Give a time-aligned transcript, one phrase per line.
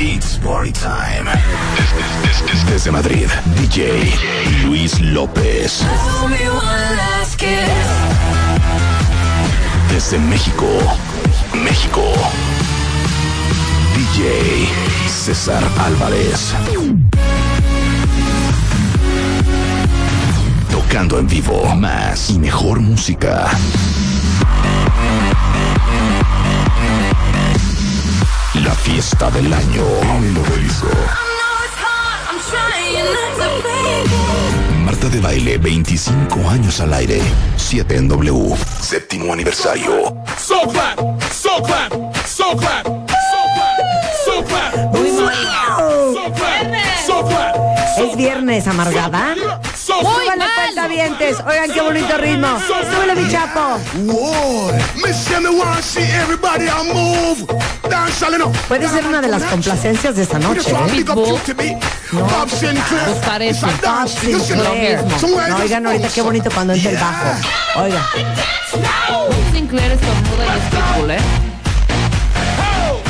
[0.00, 1.26] It's party time.
[2.70, 4.14] Desde Madrid, DJ
[4.64, 5.82] Luis López.
[9.90, 10.66] Desde México,
[11.64, 12.02] México.
[13.96, 14.68] DJ
[15.08, 16.54] César Álvarez.
[20.70, 23.48] Tocando en vivo más y mejor música.
[28.64, 29.84] La fiesta del año
[30.24, 30.88] el obelisco.
[34.84, 37.20] Marta de Baile, 25 años al aire.
[37.56, 38.56] 7 en W.
[38.80, 40.14] Séptimo aniversario.
[40.36, 40.98] So clap,
[41.32, 41.92] so clap,
[42.26, 44.88] so clap, so so.
[44.92, 45.10] Muy
[47.06, 49.34] so Es viernes, amargada.
[49.76, 50.00] so
[50.88, 51.36] Súbale cuenta dientes.
[51.46, 52.48] Oigan qué bonito ritmo.
[52.94, 53.78] Súbele mi chapo.
[58.68, 60.74] Puede ser una de las complacencias de esta noche, ¿eh?
[62.58, 63.04] Sinclair.
[63.04, 63.60] Pues parece.
[64.64, 65.04] Sinclair.
[65.48, 67.82] No, oigan ahorita qué bonito cuando entra el bajo.
[67.82, 68.06] Oiga.
[69.52, 71.18] Sinclair estornuda y es pitbull, ¿eh?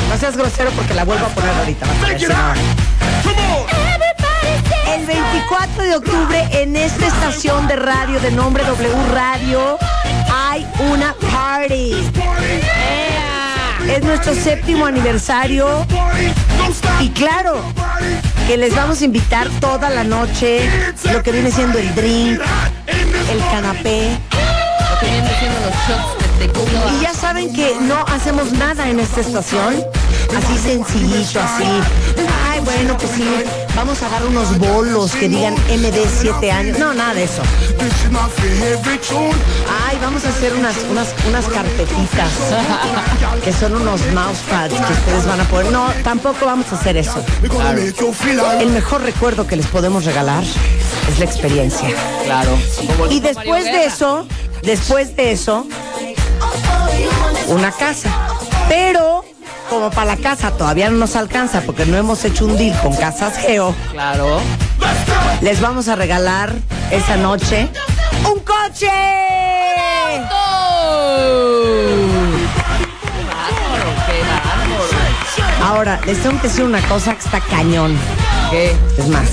[0.09, 1.85] No seas grosero porque la vuelvo a poner ahorita.
[1.85, 1.97] vas
[3.73, 3.98] a ver,
[4.93, 9.77] El 24 de octubre en esta estación de radio de nombre W Radio
[10.33, 11.93] hay una party.
[13.87, 15.85] Es nuestro séptimo aniversario
[17.01, 17.61] y claro
[18.47, 20.67] que les vamos a invitar toda la noche
[21.11, 22.41] lo que viene siendo el drink,
[23.31, 24.17] el canapé.
[24.31, 26.29] Lo que vienen siendo los shots.
[26.97, 29.83] Y ya saben que no hacemos nada en esta estación.
[30.37, 31.63] Así sencillito, así.
[32.49, 33.23] Ay, bueno, pues sí,
[33.79, 36.77] vamos a dar unos bolos que digan MD 7 años.
[36.77, 37.41] No, nada de eso.
[39.87, 42.29] Ay, vamos a hacer unas, unas, unas carpetitas
[43.45, 45.71] que son unos mousepads que ustedes van a poder.
[45.71, 47.23] No, tampoco vamos a hacer eso.
[48.59, 51.87] El mejor recuerdo que les podemos regalar es la experiencia.
[52.25, 52.57] Claro.
[53.09, 54.27] Y después de eso,
[54.61, 55.65] después de eso,
[57.47, 58.09] una casa.
[58.67, 59.18] Pero
[59.69, 62.95] como para la casa todavía no nos alcanza porque no hemos hecho un deal con
[62.95, 64.39] Casas Geo, Claro.
[65.41, 66.53] les vamos a regalar
[66.91, 67.69] esa noche
[68.25, 68.89] un coche.
[75.63, 77.95] Ahora, les tengo que decir una cosa que está cañón.
[78.49, 78.75] ¿Qué?
[78.97, 79.29] Es más,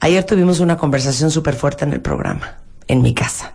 [0.00, 2.56] ayer tuvimos una conversación súper fuerte en el programa,
[2.86, 3.52] en mi casa.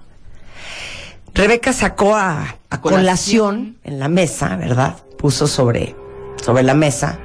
[1.33, 4.97] Rebeca sacó a, a colación en la mesa, ¿verdad?
[5.17, 5.95] Puso sobre,
[6.43, 7.17] sobre la mesa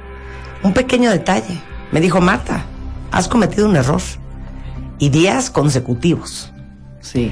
[0.63, 1.61] un pequeño detalle.
[1.91, 2.65] Me dijo, Marta,
[3.11, 4.01] has cometido un error.
[4.97, 6.51] Y días consecutivos.
[6.99, 7.31] Sí.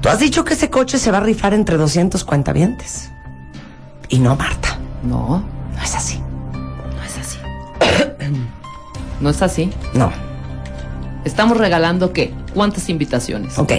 [0.00, 3.10] Tú has dicho que ese coche se va a rifar entre 200 cuentavientes.
[4.08, 5.42] Y no, Marta, No,
[5.76, 6.20] no es así.
[6.52, 7.38] no es así.
[9.20, 9.72] no es así.
[9.94, 10.12] No.
[11.24, 12.32] Estamos regalando qué?
[12.54, 13.58] ¿Cuántas invitaciones?
[13.58, 13.72] Ok.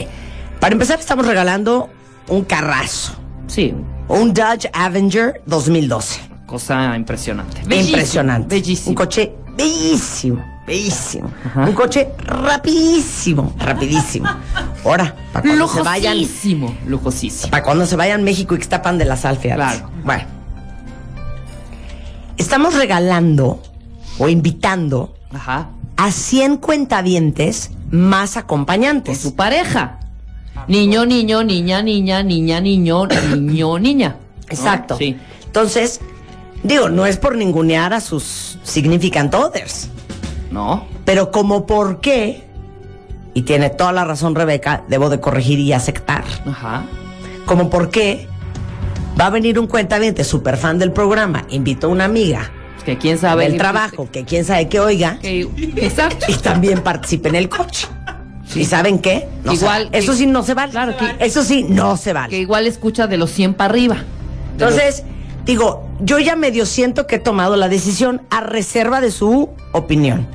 [0.59, 1.89] Para empezar, estamos regalando
[2.29, 3.13] un carrazo.
[3.47, 3.73] Sí,
[4.07, 6.21] Un Dodge Avenger 2012.
[6.45, 7.61] cosa impresionante.
[7.65, 8.55] Bellísimo, Impresionante.
[8.55, 8.89] Bellísimo.
[8.89, 11.31] Un coche bellísimo, bellísimo.
[11.45, 11.65] Ajá.
[11.65, 14.27] Un coche rapidísimo, rapidísimo.
[14.83, 16.75] Ahora, para cuando se vayan, Lujosísimo.
[16.87, 17.51] Lujosísimo.
[17.51, 19.57] para cuando se vayan México y que está pan de la sal, fíjate.
[19.61, 19.89] Claro.
[20.03, 20.23] Bueno.
[22.37, 23.61] Estamos regalando
[24.17, 25.69] o invitando Ajá.
[25.97, 29.19] a 100 cuentavientes más Con acompañantes.
[29.19, 29.99] su pareja.
[30.67, 34.15] Niño, niño, niña, niña, niña, niño, niño, niña.
[34.49, 34.97] Exacto.
[34.97, 35.17] Sí.
[35.45, 35.99] Entonces,
[36.63, 39.89] digo, no es por ningunear a sus significant others.
[40.51, 40.85] ¿No?
[41.05, 42.43] Pero como por qué,
[43.35, 46.85] y tiene toda la razón Rebeca, debo de corregir y aceptar, Ajá.
[47.45, 48.27] como por qué
[49.19, 52.51] va a venir un cuentaviente súper fan del programa, invitó a una amiga
[52.83, 53.43] Que quién sabe.
[53.47, 55.41] del trabajo, que quién sabe que oiga, Que-
[55.77, 56.25] exacto.
[56.27, 57.87] y también participe en el coche.
[58.55, 59.27] ¿Y saben qué?
[59.43, 59.89] No Igual.
[59.91, 60.71] Eso que- sí no se vale.
[60.71, 62.37] Claro que- Eso sí no se Que vale.
[62.37, 63.95] igual escucha de los 100 para arriba.
[64.57, 65.03] Los- Entonces,
[65.45, 70.27] digo, yo ya medio siento que he tomado la decisión a reserva de su opinión,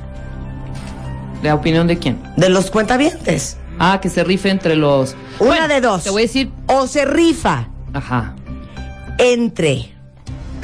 [1.43, 2.17] ¿La opinión de quién?
[2.37, 3.57] de los cuentavientes.
[3.77, 5.15] Ah, que se rife entre los.
[5.39, 6.03] Una Bueno, de dos.
[6.03, 6.49] Te voy a decir.
[6.67, 8.33] O se rifa Ajá.
[9.17, 9.93] entre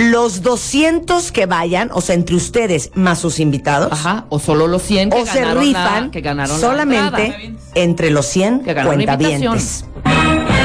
[0.10, 4.82] Los 200 que vayan, o sea, entre ustedes más sus invitados, Ajá, o solo los
[4.82, 8.74] 100 que o se ganaron rifan la, que ganaron la solamente entre los 100 Que
[8.74, 9.86] ganaron cuentavientes.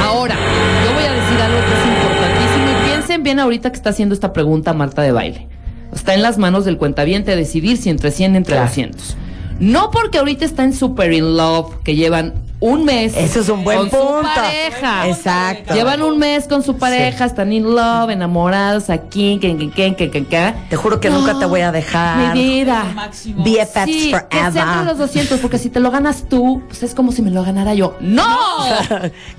[0.02, 0.36] Ahora,
[0.84, 4.14] yo voy a decir algo que es importantísimo y piensen bien ahorita que está haciendo
[4.14, 5.48] esta pregunta Marta de baile.
[5.92, 8.68] Está en las manos del cuentaviente decidir si entre 100 entre Claro.
[8.68, 9.16] 200.
[9.60, 13.62] No porque ahorita está en Super in Love, que llevan un mes Eso es un
[13.64, 14.18] buen con punto.
[14.18, 15.08] su pareja.
[15.08, 15.74] Exacto.
[15.74, 20.10] Llevan un mes con su pareja, están in love, enamorados aquí, que, que, que, que,
[20.10, 20.54] que, que.
[20.70, 22.34] Te juro que nunca te voy a dejar.
[22.34, 22.84] Mi vida.
[23.36, 24.96] BFFs Sí, que sea entre los forever.
[24.96, 27.96] 200, porque si te lo ganas tú, pues es como si me lo ganara yo.
[28.00, 28.24] ¡No!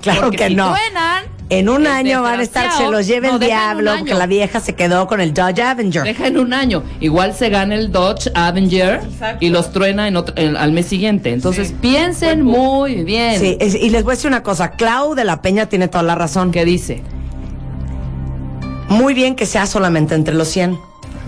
[0.00, 0.72] Claro Porque que si no.
[0.72, 4.26] truenan, En un año van a estar, se los lleve no, el diablo, porque la
[4.26, 6.02] vieja se quedó con el Dodge Avenger.
[6.04, 6.82] Deja en un año.
[7.00, 9.00] Igual se gana el Dodge Avenger
[9.40, 11.32] y los truena en otro, en- al mes siguiente.
[11.32, 13.07] Entonces piensen muy bien.
[13.38, 16.02] Sí, es- y les voy a decir una cosa, Clau de la Peña tiene toda
[16.04, 16.50] la razón.
[16.52, 17.02] ¿Qué dice?
[18.88, 20.78] Muy bien que sea solamente entre los 100,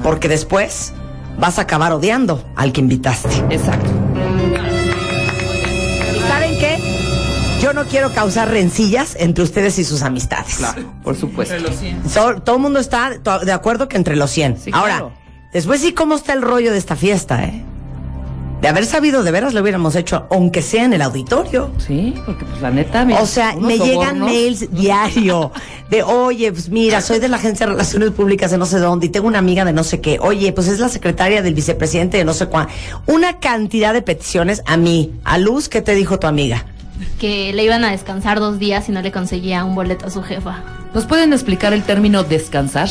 [0.03, 0.93] porque después
[1.39, 3.29] vas a acabar odiando al que invitaste.
[3.51, 3.91] Exacto.
[6.17, 6.79] ¿Y saben qué?
[7.63, 10.59] Yo no quiero causar rencillas entre ustedes y sus amistades.
[11.05, 11.55] Por supuesto.
[12.09, 13.11] So- todo el mundo está
[13.45, 14.59] de acuerdo que entre los 100.
[14.59, 15.13] Sí, Ahora, claro.
[15.53, 17.63] después sí, ¿cómo está el rollo de esta fiesta, eh?
[18.61, 21.71] De haber sabido, de veras lo hubiéramos hecho, aunque sea en el auditorio.
[21.79, 23.05] Sí, porque pues la neta.
[23.05, 25.51] mira, O sea, me llegan mails diario
[25.89, 29.07] de, oye, pues mira, soy de la Agencia de Relaciones Públicas de no sé dónde
[29.07, 30.19] y tengo una amiga de no sé qué.
[30.21, 32.69] Oye, pues es la secretaria del vicepresidente de no sé cuál.
[33.07, 35.13] Una cantidad de peticiones a mí.
[35.25, 36.67] A Luz, ¿qué te dijo tu amiga?
[37.19, 40.23] Que le iban a descansar dos días y no le conseguía un boleto a su
[40.23, 40.63] jefa.
[40.95, 42.89] ¿Nos pueden explicar el término descansar?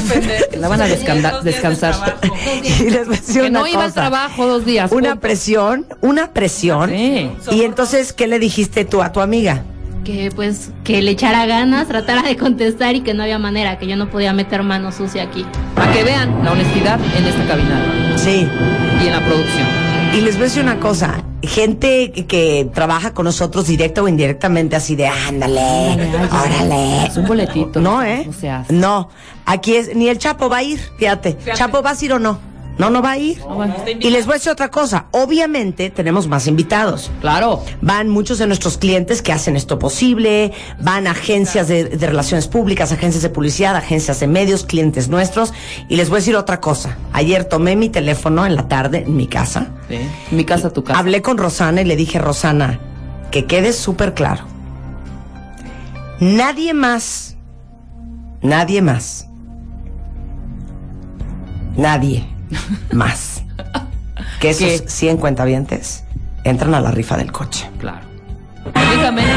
[0.58, 2.18] la van a descansar.
[2.64, 4.90] Y les Que una no iba al trabajo dos días.
[4.92, 5.20] Una punto.
[5.20, 6.90] presión, una presión.
[6.90, 7.30] Sí.
[7.52, 9.62] Y entonces, ¿qué le dijiste tú a tu amiga?
[10.04, 13.86] Que pues que le echara ganas, tratara de contestar y que no había manera, que
[13.86, 15.44] yo no podía meter mano sucia aquí.
[15.74, 18.48] Para que vean la honestidad en esta cabina Sí.
[19.02, 19.66] y en la producción.
[20.16, 24.76] Y les voy a decir una cosa, gente que, trabaja con nosotros directa o indirectamente
[24.76, 25.60] así de ándale,
[26.30, 27.06] órale.
[27.06, 27.80] Es un boletito.
[27.80, 28.24] No, ¿eh?
[28.26, 28.72] No se hace.
[28.72, 29.10] No,
[29.44, 31.36] aquí es, ni el Chapo va a ir, fíjate.
[31.54, 32.55] Chapo, ¿vas a ir o no?
[32.78, 33.38] No, no va a ir.
[34.00, 37.10] Y les voy a decir otra cosa, obviamente tenemos más invitados.
[37.20, 37.62] Claro.
[37.80, 42.92] Van muchos de nuestros clientes que hacen esto posible, van agencias de, de relaciones públicas,
[42.92, 45.54] agencias de publicidad, agencias de medios, clientes nuestros.
[45.88, 46.98] Y les voy a decir otra cosa.
[47.12, 49.68] Ayer tomé mi teléfono en la tarde en mi casa.
[49.88, 49.98] Sí.
[50.30, 50.98] Mi casa, tu casa.
[50.98, 52.78] Hablé con Rosana y le dije, Rosana,
[53.30, 54.44] que quede súper claro.
[56.20, 57.36] Nadie más,
[58.42, 59.28] nadie más,
[61.76, 62.35] nadie
[62.92, 63.42] más
[64.40, 64.88] que esos ¿Qué?
[64.88, 66.04] 100 cuentavientes
[66.44, 67.68] entran a la rifa del coche.
[67.78, 68.06] Claro.
[68.74, 69.32] Únicamente.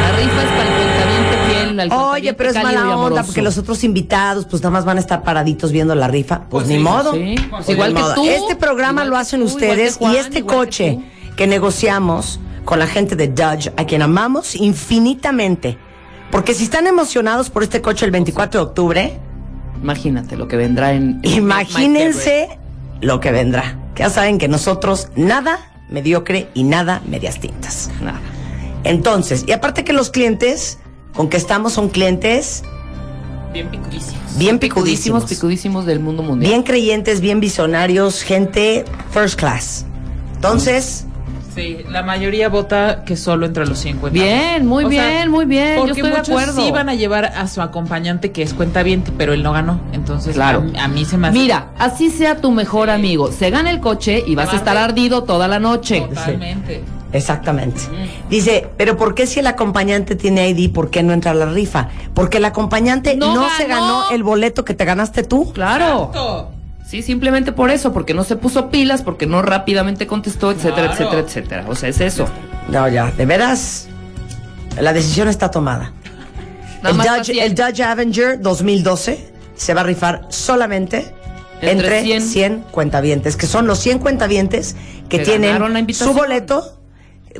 [0.00, 3.58] La rifa es para el cuentaviente fiel, al Oye, pero es mala onda porque los
[3.58, 6.42] otros invitados pues nada más van a estar paraditos viendo la rifa.
[6.48, 7.12] Pues, ni modo.
[7.12, 7.34] sí.
[7.50, 8.14] Pues Igual ni que modo.
[8.14, 11.00] tú, Este programa lo hacen tú, ustedes Juan, y este igual que coche
[11.36, 15.78] que negociamos con la gente de Dodge, a quien amamos infinitamente.
[16.30, 19.20] Porque si están emocionados por este coche el 24 de octubre,
[19.86, 21.20] Imagínate lo que vendrá en.
[21.22, 22.58] en imagínense
[23.00, 23.78] lo que vendrá.
[23.94, 27.88] Que ya saben que nosotros nada mediocre y nada medias tintas.
[28.02, 28.18] Nada.
[28.82, 30.80] Entonces, y aparte que los clientes
[31.14, 32.64] con que estamos son clientes
[33.52, 34.36] Bien picudísimos.
[34.36, 36.50] bien Picudísimos, picudísimos, picudísimos del mundo mundial.
[36.50, 39.86] bien creyentes, bien visionarios, gente first class.
[40.34, 41.05] Entonces,
[41.56, 44.10] Sí, la mayoría vota que solo entre los 50.
[44.12, 46.60] Bien, muy bien, muy bien, yo Porque de muchos acuerdo.
[46.62, 49.80] sí van a llevar a su acompañante que es cuenta bien, pero él no ganó.
[49.92, 50.62] Entonces, Claro.
[50.78, 53.32] a, a mí se me hace Mira, así sea tu mejor amigo.
[53.32, 56.02] Se gana el coche y vas a estar ardido toda la noche.
[56.02, 56.84] totalmente.
[57.12, 57.80] exactamente.
[58.28, 61.46] Dice, pero ¿por qué si el acompañante tiene ID, por qué no entra a la
[61.46, 61.88] rifa?
[62.12, 63.80] Porque el acompañante no, No se ganó.
[64.02, 65.52] ganó el boleto que te ganaste tú.
[65.54, 66.10] Claro.
[66.12, 66.50] Exacto.
[66.88, 70.92] Sí, simplemente por eso, porque no se puso pilas, porque no rápidamente contestó, etcétera, Claro.
[70.92, 71.64] etcétera, etcétera.
[71.68, 72.26] O sea, es eso.
[72.68, 73.88] No, ya, de veras,
[74.80, 75.92] la decisión está tomada.
[76.84, 77.44] El Dodge, paciente.
[77.44, 81.12] el Dodge Avenger 2012 se va a rifar solamente
[81.60, 82.22] Entre entre, 100.
[82.22, 82.60] 100.
[82.70, 84.76] cuentavientes, que son los 100 cuentavientes
[85.08, 85.58] que Que tienen
[85.94, 86.72] su boleto.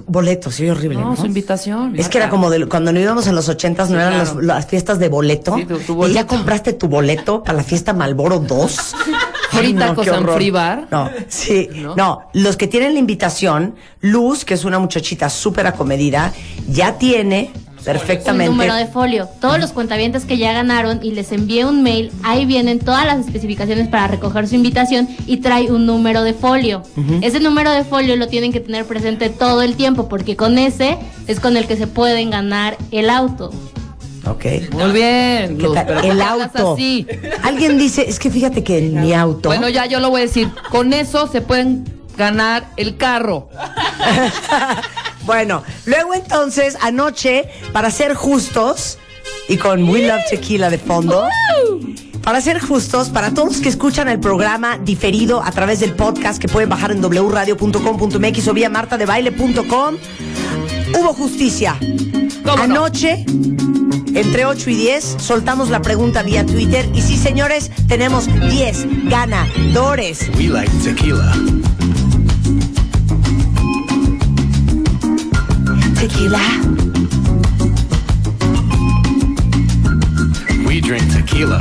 [0.07, 0.99] Boleto, sí, horrible.
[0.99, 1.17] No, ¿no?
[1.17, 1.95] su invitación.
[1.97, 4.35] Es que era como de, cuando nos íbamos en los ochentas, no Sí, eran claro.
[4.35, 5.57] los- las fiestas de boleto.
[5.57, 6.15] Sí, tu- tu Y boleto.
[6.15, 8.95] ya compraste tu boleto para la fiesta Malboro 2.
[9.51, 10.89] Free Bar.
[10.91, 11.97] No, sí, ¿No?
[11.97, 12.23] ¿No?
[12.33, 16.33] los que tienen la invitación, Luz, que es una muchachita súper acomedida,
[16.69, 17.51] ya tiene
[17.87, 18.51] perfectamente.
[18.51, 19.29] Un número de folio.
[19.41, 23.21] Todos los cuentavientes que ya ganaron y les envié un mail, ahí vienen todas las
[23.21, 26.83] especificaciones para recoger su invitación y trae un número de folio.
[27.23, 30.99] Ese número de folio lo tienen que tener presente todo el tiempo porque con ese
[31.27, 33.53] es con el que se pueden ganar el auto.
[34.27, 34.45] Ok.
[34.73, 35.57] Muy bien.
[35.57, 35.87] ¿Qué Luz, tal?
[35.87, 36.75] pero ¿por El auto.
[36.75, 37.07] así?
[37.43, 39.49] Alguien dice, es que fíjate que en mi auto.
[39.49, 40.51] Bueno, ya yo lo voy a decir.
[40.71, 41.85] Con eso se pueden
[42.17, 43.49] ganar el carro.
[45.27, 48.97] Bueno, luego entonces, anoche, para ser justos,
[49.49, 51.27] y con We Love Tequila de fondo,
[52.23, 56.41] para ser justos, para todos los que escuchan el programa diferido a través del podcast
[56.41, 59.97] que pueden bajar en wradio.com.mx o vía martadebaile.com,
[60.97, 61.77] hubo justicia.
[62.47, 62.85] ¿Cómo no?
[62.85, 63.25] Anoche,
[64.15, 66.89] entre 8 y 10, soltamos la pregunta vía Twitter.
[66.95, 70.31] Y sí, señores, tenemos 10 ganadores.
[70.37, 71.33] We like tequila.
[75.99, 76.41] Tequila.
[80.67, 81.13] We drink.
[81.13, 81.61] Tequila.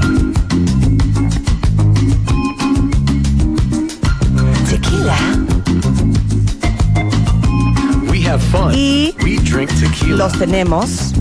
[10.16, 11.14] Los tenemos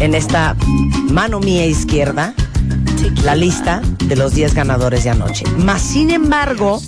[0.00, 0.56] en esta
[1.10, 2.34] mano mía izquierda
[3.24, 5.44] la lista de los 10 ganadores de anoche.
[5.58, 6.80] Más sin embargo,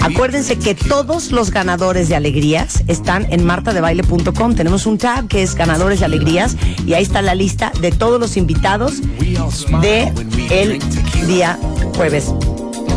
[0.00, 4.54] acuérdense que todos los ganadores de alegrías están en martadebaile.com.
[4.54, 8.20] Tenemos un tab que es ganadores de alegrías y ahí está la lista de todos
[8.20, 9.00] los invitados
[9.80, 10.12] de
[10.50, 10.78] el
[11.26, 11.58] día
[11.96, 12.32] jueves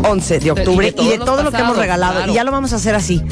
[0.03, 2.15] 11 de octubre Y de y de todos todo lo que hemos regalado.
[2.17, 2.31] claro.
[2.31, 3.24] Y ya lo vamos a hacer así.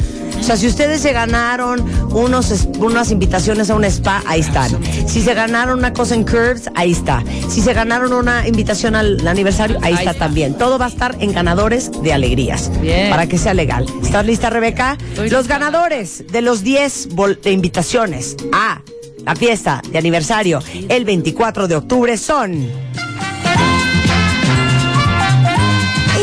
[0.44, 1.82] O sea, si ustedes se ganaron
[2.12, 4.70] unos, unas invitaciones a un spa, ahí están.
[5.08, 7.24] Si se ganaron una cosa en Curves, ahí está.
[7.48, 10.26] Si se ganaron una invitación al aniversario, ahí, Ahí está, está.
[10.26, 10.52] también.
[10.58, 12.70] Todo va a estar en ganadores de alegrías.
[12.82, 13.08] Bien.
[13.08, 13.86] Para que sea legal.
[14.02, 14.98] ¿Estás lista, Rebeca?
[15.08, 15.58] Estoy los lista.
[15.58, 18.82] ganadores de los 10 bol- de invitaciones a
[19.24, 22.68] la fiesta de aniversario el 24 de octubre son...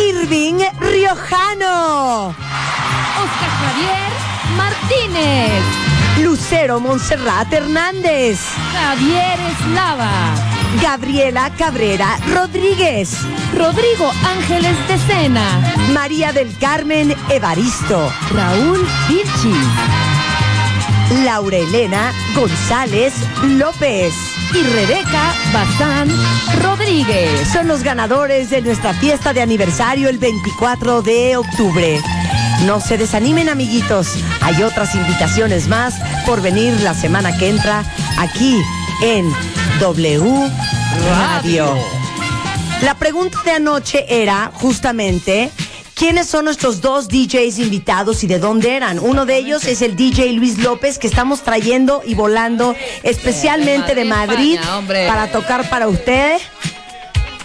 [0.08, 2.36] Irving Riojano,
[4.92, 5.64] Martínez,
[6.22, 8.40] Lucero Montserrat Hernández,
[8.74, 10.34] Javier Eslava,
[10.82, 13.16] Gabriela Cabrera Rodríguez,
[13.58, 19.68] Rodrigo Ángeles de Sena, María del Carmen Evaristo, Raúl Vilchis.
[21.24, 24.14] Laura Elena González López.
[24.54, 26.10] y Rebeca Bazán
[26.62, 27.48] Rodríguez.
[27.54, 32.02] Son los ganadores de nuestra fiesta de aniversario el 24 de octubre.
[32.66, 34.10] No se desanimen, amiguitos.
[34.42, 37.84] Hay otras invitaciones más por venir la semana que entra
[38.20, 38.62] aquí
[39.02, 39.32] en
[39.80, 40.50] W
[41.10, 41.76] Radio.
[42.84, 45.52] La pregunta de anoche era justamente
[45.96, 49.00] quiénes son nuestros dos DJs invitados y de dónde eran.
[49.00, 54.04] Uno de ellos es el DJ Luis López que estamos trayendo y volando especialmente de
[54.04, 56.42] De Madrid, España, para tocar para ustedes.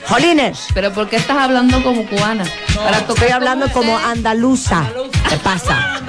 [0.08, 2.44] Jolines, Pero ¿por qué estás hablando como cubana?
[2.74, 4.08] Para tocar estoy hablando como usted.
[4.08, 4.84] andaluza.
[5.28, 6.00] ¿Qué pasa?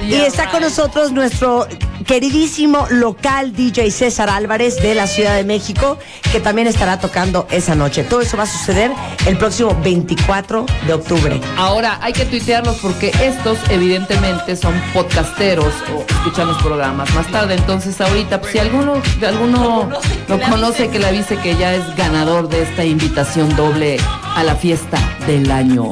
[0.00, 1.66] Y está con nosotros nuestro
[2.08, 5.98] queridísimo local DJ César Álvarez de la Ciudad de México,
[6.32, 8.02] que también estará tocando esa noche.
[8.02, 8.90] Todo eso va a suceder
[9.26, 11.38] el próximo 24 de octubre.
[11.58, 17.54] Ahora hay que tuitearlos porque estos evidentemente son podcasteros o escuchan los programas más tarde.
[17.54, 19.90] Entonces ahorita, pues, si alguno, alguno
[20.28, 23.98] lo conoce, que le avise que ya es ganador de esta invitación doble
[24.34, 25.90] a la fiesta del año.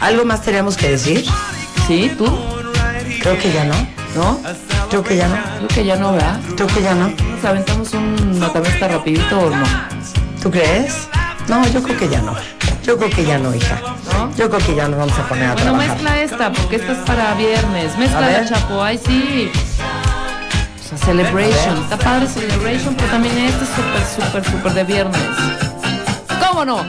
[0.00, 1.24] ¿Algo más tenemos que decir?
[1.86, 2.10] ¿Sí?
[2.18, 2.26] ¿Tú?
[3.22, 3.74] Creo que ya no.
[4.16, 4.40] ¿No?
[4.90, 5.36] Creo que ya no.
[5.58, 6.40] Creo que ya no, ¿verdad?
[6.56, 7.08] Creo que ya no.
[7.08, 9.66] ¿Nos aventamos un matamesta rapidito o no?
[10.42, 11.08] ¿Tú crees?
[11.48, 12.34] No, yo creo que ya no.
[12.84, 13.78] Yo creo que ya no, hija.
[14.12, 14.34] ¿No?
[14.34, 15.88] Yo creo que ya nos vamos a poner a Bueno, trabajar.
[15.96, 17.98] mezcla esta, porque esta es para viernes.
[17.98, 19.50] Mezcla la chapo, ay sí.
[20.84, 21.76] O sea, celebration.
[21.82, 25.20] Está padre celebration, pero también este es súper, súper, súper de viernes.
[26.48, 26.82] ¿Cómo no?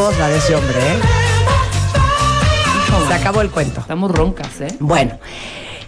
[0.00, 0.98] Voz la de ese hombre, ¿eh?
[3.06, 3.80] Se acabó el cuento.
[3.80, 4.74] Estamos roncas, ¿eh?
[4.80, 5.18] Bueno,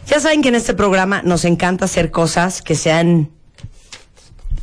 [0.06, 3.30] ya saben que en este programa nos encanta hacer cosas que sean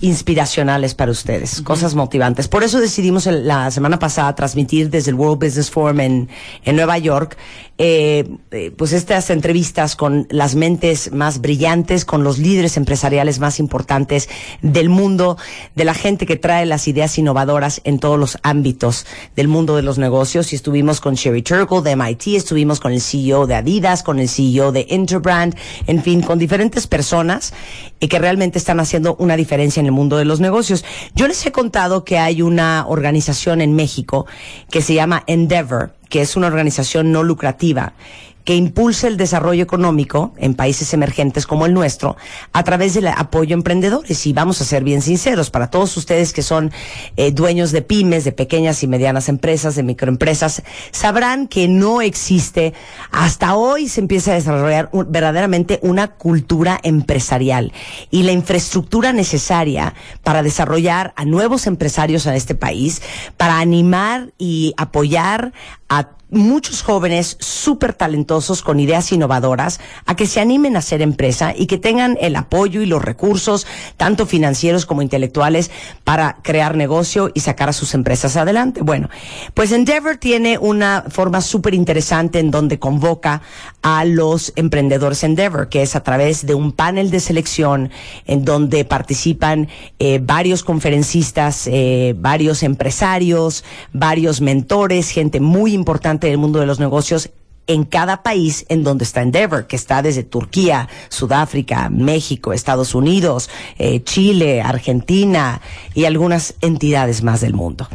[0.02, 2.48] inspiracionales para ustedes, cosas motivantes.
[2.48, 6.30] Por eso decidimos el- la semana pasada transmitir desde el World Business Forum en,
[6.64, 7.36] en Nueva York
[7.82, 13.58] eh, eh, pues estas entrevistas con las mentes más brillantes, con los líderes empresariales más
[13.58, 14.28] importantes
[14.62, 15.38] del mundo,
[15.76, 19.06] de la gente que trae las ideas innovadoras en todos los ámbitos
[19.38, 20.52] del mundo de los negocios.
[20.52, 24.28] Y estuvimos con Sherry Turkle de MIT, estuvimos con el CEO de Adidas, con el
[24.28, 25.56] CEO de Interbrand,
[25.88, 27.54] en fin, con diferentes personas
[28.02, 30.84] y que realmente están haciendo una diferencia en el mundo de los negocios.
[31.16, 34.26] Yo les he contado que hay una organización en México
[34.70, 37.94] que se llama Endeavor, que es una organización no lucrativa
[38.44, 42.18] que impulsa el desarrollo económico en países emergentes como el nuestro
[42.54, 44.26] a través del apoyo a emprendedores.
[44.26, 46.72] Y vamos a ser bien sinceros, para todos ustedes que son
[47.18, 52.74] eh, dueños de pymes, de pequeñas y medianas empresas, de microempresas, sabrán que no existe,
[53.12, 57.72] hasta hoy se empieza a desarrollar verdaderamente una cultura empresarial
[58.10, 59.94] y la infraestructura necesaria
[60.24, 63.02] para desarrollar a nuevos empresarios en este país,
[63.38, 65.54] para animar y apoyar
[65.88, 71.54] a muchos jóvenes súper talentosos con ideas innovadoras a que se animen a hacer empresa
[71.56, 73.66] y que tengan el apoyo y los recursos,
[73.98, 75.72] tanto financieros como intelectuales,
[76.04, 78.82] para crear negocio y sacar a sus empresas adelante.
[78.82, 79.10] Bueno,
[79.54, 83.42] pues Endeavor tiene una forma súper interesante en donde convoca
[83.82, 87.90] a los emprendedores Endeavor, que es a través de un panel de selección
[88.26, 89.68] en donde participan
[89.98, 96.80] eh, varios conferencistas, eh, varios empresarios, varios mentores, gente muy importante del mundo de los
[96.80, 97.30] negocios
[97.70, 103.50] en cada país en donde está Endeavor, que está desde Turquía, Sudáfrica, México, Estados Unidos,
[103.78, 105.62] eh, Chile, Argentina
[105.94, 107.88] y algunas entidades más del mundo.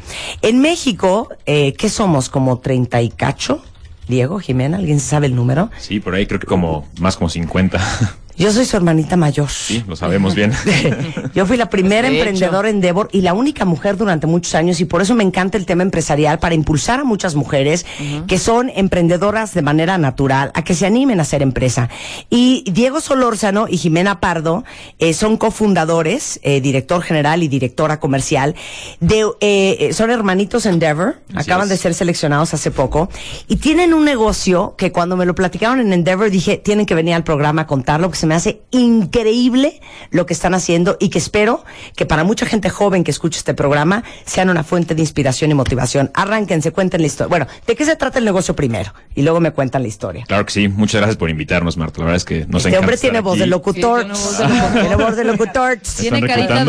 [0.43, 2.29] En México, eh, ¿qué somos?
[2.29, 3.65] ¿Como 30 y cacho?
[4.07, 5.71] Diego, Jimena, ¿alguien sabe el número?
[5.79, 7.81] Sí, por ahí creo que como más como 50.
[8.37, 9.49] Yo soy su hermanita mayor.
[9.49, 10.53] Sí, lo sabemos bien.
[11.35, 12.17] Yo fui la primera hecho.
[12.17, 15.57] emprendedora en Endeavor y la única mujer durante muchos años y por eso me encanta
[15.57, 17.87] el tema empresarial para impulsar a muchas mujeres
[18.27, 21.89] que son emprendedoras de manera natural a que se animen a hacer empresa.
[22.29, 24.65] Y Diego Solórzano y Jimena Pardo
[24.99, 28.55] eh, son cofundadores, eh, director general y directora comercial
[29.01, 31.71] de, eh, eh, son hermanitos Endeavor, Así acaban es.
[31.71, 33.09] de ser seleccionados hace poco
[33.49, 37.15] y tienen un negocio que cuando me lo platicaron en Endeavor dije, tienen que venir
[37.15, 41.19] al programa a contarlo, que se me hace increíble lo que están haciendo y que
[41.19, 41.63] espero
[41.95, 45.55] que para mucha gente joven que escuche este programa sean una fuente de inspiración y
[45.55, 46.11] motivación.
[46.15, 47.29] Arránquense, cuenten la historia.
[47.29, 48.95] Bueno, ¿de qué se trata el negocio primero?
[49.15, 50.25] Y luego me cuentan la historia.
[50.27, 50.69] Claro que sí.
[50.69, 51.99] Muchas gracias por invitarnos, Marta.
[51.99, 54.07] La verdad es que nos este encanta hombre estar tiene voz de locutor.
[54.17, 54.73] Sí, tiene voz de locutor.
[54.81, 55.79] Tiene voz de locutor.
[56.01, 56.65] Tiene ¿Están carita,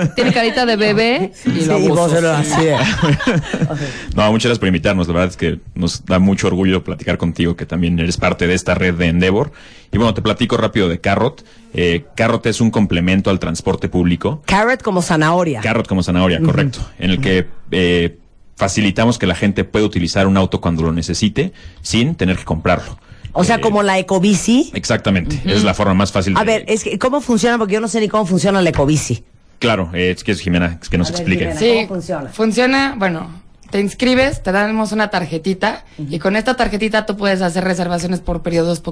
[0.00, 1.98] de, tiene carita de bebé y Sí, la y voz.
[1.98, 2.80] voz de lo- así es.
[4.16, 5.06] No, muchas gracias por invitarnos.
[5.06, 8.54] La verdad es que nos da mucho orgullo platicar contigo, que también eres parte de
[8.54, 9.52] esta red de Endeavor.
[9.92, 11.44] Y bueno, te platico rápido de Carrot.
[11.74, 14.42] Eh, Carrot es un complemento al transporte público.
[14.46, 15.60] Carrot como zanahoria.
[15.60, 16.80] Carrot como zanahoria, correcto.
[16.98, 18.18] En el que eh,
[18.56, 22.98] facilitamos que la gente pueda utilizar un auto cuando lo necesite sin tener que comprarlo.
[23.32, 24.70] o sea, Eh, como la ecobici.
[24.74, 25.40] Exactamente.
[25.44, 27.56] Es la forma más fácil A de- ver, es que, ¿cómo funciona?
[27.58, 29.22] Porque yo no sé ni cómo funciona la ecobici.
[29.60, 31.42] Claro, eh, es que es Jimena, es que nos ver, explique.
[31.52, 31.60] Jimena.
[31.60, 32.30] Sí, ¿Cómo funciona?
[32.30, 33.30] Funciona, bueno,
[33.70, 38.42] te inscribes, te damos una tarjetita y con esta tarjetita tú puedes hacer reservaciones por
[38.42, 38.82] periodos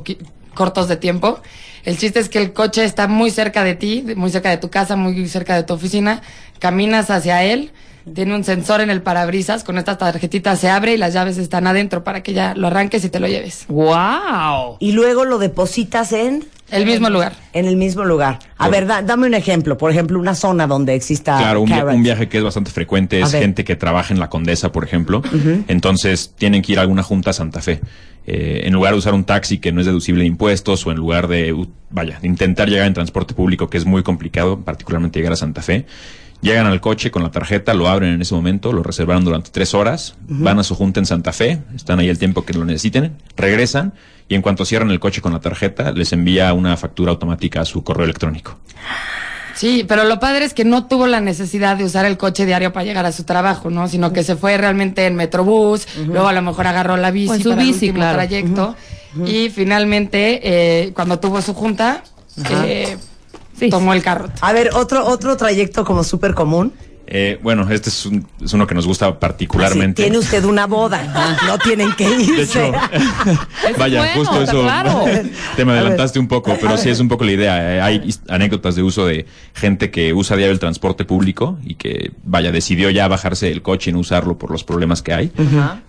[0.54, 1.40] cortos de tiempo.
[1.84, 4.70] El chiste es que el coche está muy cerca de ti, muy cerca de tu
[4.70, 6.22] casa, muy cerca de tu oficina.
[6.58, 7.72] Caminas hacia él,
[8.08, 11.66] tiene un sensor en el parabrisas, con esta tarjetita se abre y las llaves están
[11.66, 13.64] adentro para que ya lo arranques y te lo lleves.
[13.68, 14.76] ¡Wow!
[14.80, 16.44] Y luego lo depositas en...
[16.70, 17.32] El mismo lugar.
[17.54, 18.40] En el mismo lugar.
[18.58, 19.78] A Por- ver, da- dame un ejemplo.
[19.78, 21.38] Por ejemplo, una zona donde exista.
[21.38, 21.94] Claro, un, via- Carrot.
[21.94, 25.22] un viaje que es bastante frecuente es gente que trabaja en la Condesa, por ejemplo.
[25.66, 27.80] Entonces tienen que ir a alguna junta a Santa Fe.
[28.26, 30.98] Eh, en lugar de usar un taxi que no es deducible de impuestos o en
[30.98, 35.32] lugar de, u- vaya, intentar llegar en transporte público, que es muy complicado, particularmente llegar
[35.32, 35.86] a Santa Fe,
[36.40, 39.74] llegan al coche con la tarjeta, lo abren en ese momento, lo reservaron durante tres
[39.74, 43.16] horas, van a su junta en Santa Fe, están ahí el tiempo que lo necesiten,
[43.36, 43.94] regresan
[44.28, 47.64] y en cuanto cierran el coche con la tarjeta, les envía una factura automática a
[47.64, 48.58] su correo electrónico.
[49.54, 52.72] Sí, pero lo padre es que no tuvo la necesidad de usar el coche diario
[52.72, 53.88] para llegar a su trabajo, ¿no?
[53.88, 57.42] Sino que se fue realmente en Metrobús, luego a lo mejor agarró la bici en
[57.42, 58.16] su para bici, el último claro.
[58.16, 58.76] trayecto
[59.26, 62.04] y finalmente eh, cuando tuvo su junta
[62.64, 62.96] eh,
[63.58, 63.70] Sí.
[63.70, 64.28] tomó el carro.
[64.40, 66.72] A ver, otro, otro trayecto como súper común.
[67.10, 70.02] Eh, bueno, este es, un- es uno que nos gusta particularmente.
[70.02, 71.38] Así, tiene usted una boda.
[71.46, 72.42] no tienen que De irse.
[72.68, 72.72] hecho,
[73.66, 74.60] es vaya, bueno, justo eso.
[74.60, 75.04] claro.
[75.56, 77.76] Te me adelantaste un poco, pero sí es un poco la idea.
[77.76, 82.10] Eh, Hay anécdotas de uso de gente que usa diario el transporte público y que,
[82.24, 85.32] vaya, decidió ya bajarse del coche y no usarlo por los problemas que hay.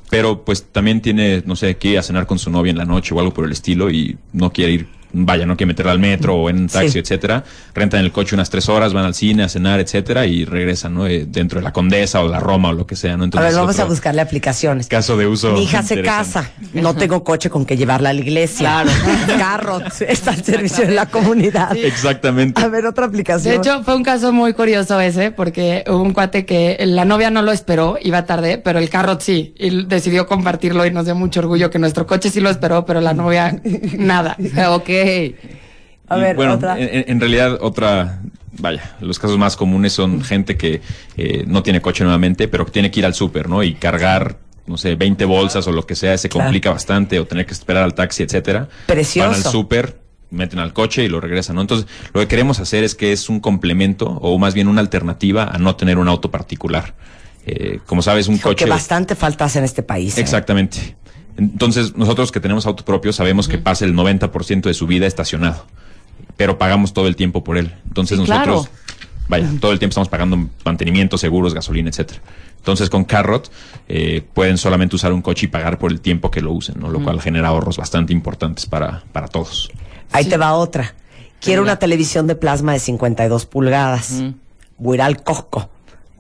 [0.10, 2.86] Pero pues también tiene, no sé, que ir a cenar con su novia en la
[2.86, 6.00] noche o algo por el estilo y no quiere ir vaya, no quiere meterla al
[6.00, 7.00] metro o en un taxi, Sí.
[7.00, 7.44] etcétera,
[7.74, 11.08] rentan el coche unas tres horas, van al cine a cenar, etcétera, y regresan, ¿no?
[11.08, 13.24] Eh, dentro de la Condesa o la Roma o lo que sea, ¿no?
[13.24, 14.88] A Entonces, ver, vamos a buscarle aplicaciones.
[14.88, 15.54] Caso de uso.
[15.54, 18.84] Mi hija se casa, no tengo coche con que llevarla a la iglesia.
[18.84, 18.92] Claro.
[19.38, 21.76] Carro, está al servicio de la comunidad.
[21.76, 22.62] Exactamente.
[22.62, 23.54] A ver, otra aplicación.
[23.54, 27.30] De hecho, fue un caso muy curioso ese, porque hubo un cuate que la novia
[27.30, 31.16] no lo esperó, iba tarde, pero el carro sí, y decidió compartirlo y nos dio
[31.16, 33.60] mucho orgullo que nuestro coche sí lo esperó, pero la novia
[33.98, 34.38] nada.
[34.70, 34.90] ok.
[36.08, 36.80] A Y, ver, bueno, otra.
[36.80, 38.22] En, en realidad, otra,
[38.58, 40.82] vaya, los casos más comunes son gente que
[41.18, 43.64] eh, no tiene coche nuevamente, pero que tiene que ir al súper, ¿no?
[43.64, 46.46] Y cargar, no sé, 20 bolsas o lo que sea, se Claro.
[46.48, 48.68] complica bastante, o tener que esperar al taxi, etcétera.
[48.88, 49.30] Precioso.
[49.30, 50.00] Van al súper,
[50.32, 51.62] meten al coche y lo regresan, ¿no?
[51.62, 55.44] Entonces, lo que queremos hacer es que es un complemento, o más bien una alternativa
[55.46, 56.96] a no tener un auto particular.
[57.46, 58.70] Eh, como sabes, un Porque coche...
[58.70, 60.16] bastante faltas en este país.
[60.18, 60.22] ¿eh?
[61.40, 65.66] Entonces, nosotros que tenemos auto propio sabemos que pasa el 90% de su vida estacionado,
[66.38, 67.74] pero pagamos todo el tiempo por él.
[67.88, 69.06] Entonces, Sí, nosotros, claro.
[69.30, 72.20] vaya, todo el tiempo estamos pagando mantenimiento, seguros, gasolina, etcétera.
[72.58, 73.50] Entonces, con Carrot
[73.88, 76.90] eh, pueden solamente usar un coche y pagar por el tiempo que lo usen, ¿no?
[76.90, 79.72] lo cual genera ahorros bastante importantes para, para todos.
[80.12, 80.94] Ahí te va otra.
[81.40, 84.22] Quiero una televisión de plasma de 52 pulgadas.
[84.78, 85.70] Voy a ir al Costco.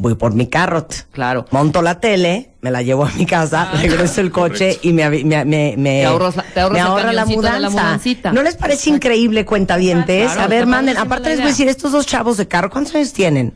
[0.02, 1.08] Voy por mi carrot.
[1.12, 1.46] Claro.
[1.52, 5.44] Monto la tele, me la llevo a mi casa, regreso el coche y me, me,
[5.44, 8.00] me, me- Te ahorras la- te ahorras me ahorra la mudanza.
[8.24, 8.32] la.
[8.32, 10.24] ¿No les parece increíble, cuentavientes?
[10.32, 10.96] Claro, a ver, manden.
[10.98, 13.54] Aparte les voy a decir, estos dos chavos de carro, ¿cuántos años tienen?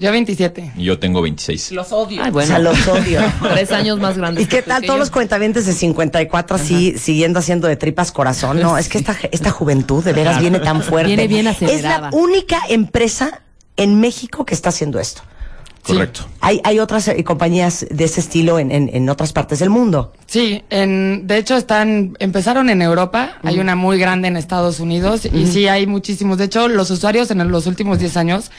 [0.00, 0.72] Yo 27.
[0.78, 1.72] Y yo tengo 26.
[1.72, 2.22] Los odio.
[2.24, 2.48] Ay, O bueno.
[2.48, 3.20] sea, los odio.
[3.52, 4.42] Tres años más grandes.
[4.44, 4.98] ¿Y qué tal todos yo.
[5.00, 8.58] los cuentavientes de 54 así siguiendo haciendo de tripas corazón?
[8.60, 11.08] No, es que esta, esta juventud de veras viene tan fuerte.
[11.08, 12.10] Viene bien Es la acelerada.
[12.14, 13.42] única empresa
[13.76, 15.22] en México que está haciendo esto.
[15.84, 16.26] Correcto.
[16.40, 20.12] Hay, hay otras eh, compañías de ese estilo en, en, en otras partes del mundo.
[20.26, 25.26] Sí, en, de hecho están, empezaron en Europa, hay una muy grande en Estados Unidos
[25.26, 26.38] y sí hay muchísimos.
[26.38, 28.50] De hecho, los usuarios en los últimos 10 años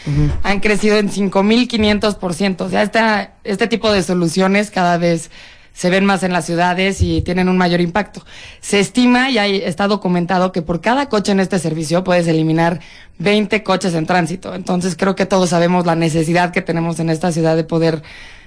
[0.44, 2.62] han crecido en 5.500%.
[2.62, 5.32] O sea, esta, este tipo de soluciones cada vez
[5.74, 8.24] se ven más en las ciudades y tienen un mayor impacto.
[8.62, 12.80] Se estima y hay, está documentado que por cada coche en este servicio puedes eliminar
[13.18, 14.54] 20 coches en tránsito.
[14.54, 18.04] Entonces creo que todos sabemos la necesidad que tenemos en esta ciudad de poder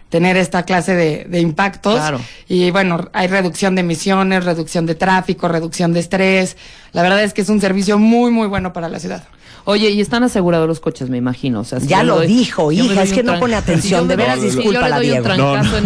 [0.09, 1.97] tener esta clase de, de impactos.
[1.97, 2.21] Claro.
[2.47, 6.57] Y bueno, hay reducción de emisiones, reducción de tráfico, reducción de estrés.
[6.93, 9.25] La verdad es que es un servicio muy, muy bueno para la ciudad.
[9.69, 11.61] Oye, y están asegurados los coches, me imagino.
[11.61, 14.39] O sea, si Ya lo doy- dijo, hija, es que no pone atención, de veras,
[14.41, 15.29] le doy Diego.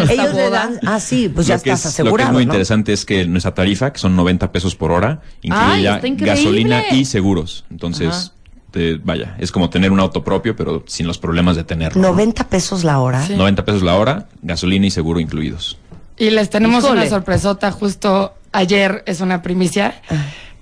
[0.08, 2.30] Ellos le dan, ah, sí, pues ya lo que estás es, lo que asegurado.
[2.30, 2.52] es muy ¿no?
[2.52, 7.64] interesante es que nuestra tarifa, que son 90 pesos por hora, incluye gasolina y seguros.
[7.70, 8.32] Entonces,
[8.70, 12.00] te- vaya, es como tener un auto propio, pero sin los problemas de tenerlo.
[12.02, 12.08] ¿no?
[12.08, 13.26] 90 pesos la hora.
[13.28, 15.78] 90 pesos la hora, gasolina y seguro incluidos.
[16.18, 17.00] Y les tenemos Híjole.
[17.00, 20.02] una sorpresota justo ayer, es una primicia.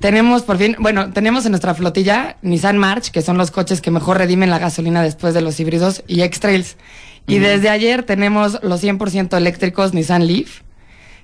[0.00, 3.90] Tenemos por fin, bueno, tenemos en nuestra flotilla Nissan March, que son los coches que
[3.90, 6.76] mejor redimen la gasolina después de los híbridos, y X-Trails.
[7.26, 10.62] Y desde ayer tenemos los 100% eléctricos Nissan Leaf,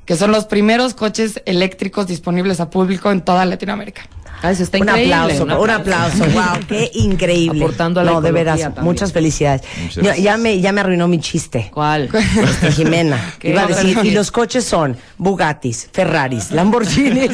[0.04, 4.02] que son los primeros coches eléctricos disponibles a público en toda Latinoamérica.
[4.42, 5.14] Ay, eso está Un increíble.
[5.14, 7.62] aplauso, un aplauso, wow, qué increíble.
[7.64, 8.84] Aportando a la no, de veras, también.
[8.84, 9.62] muchas felicidades.
[9.82, 11.70] Muchas Ya, me, ya me arruinó mi chiste.
[11.72, 12.08] ¿Cuál?
[12.42, 13.50] Este, Jimena, ¿Qué?
[13.50, 17.32] iba a decir, y los coches son Bugattis, Ferraris, Lamborghinis.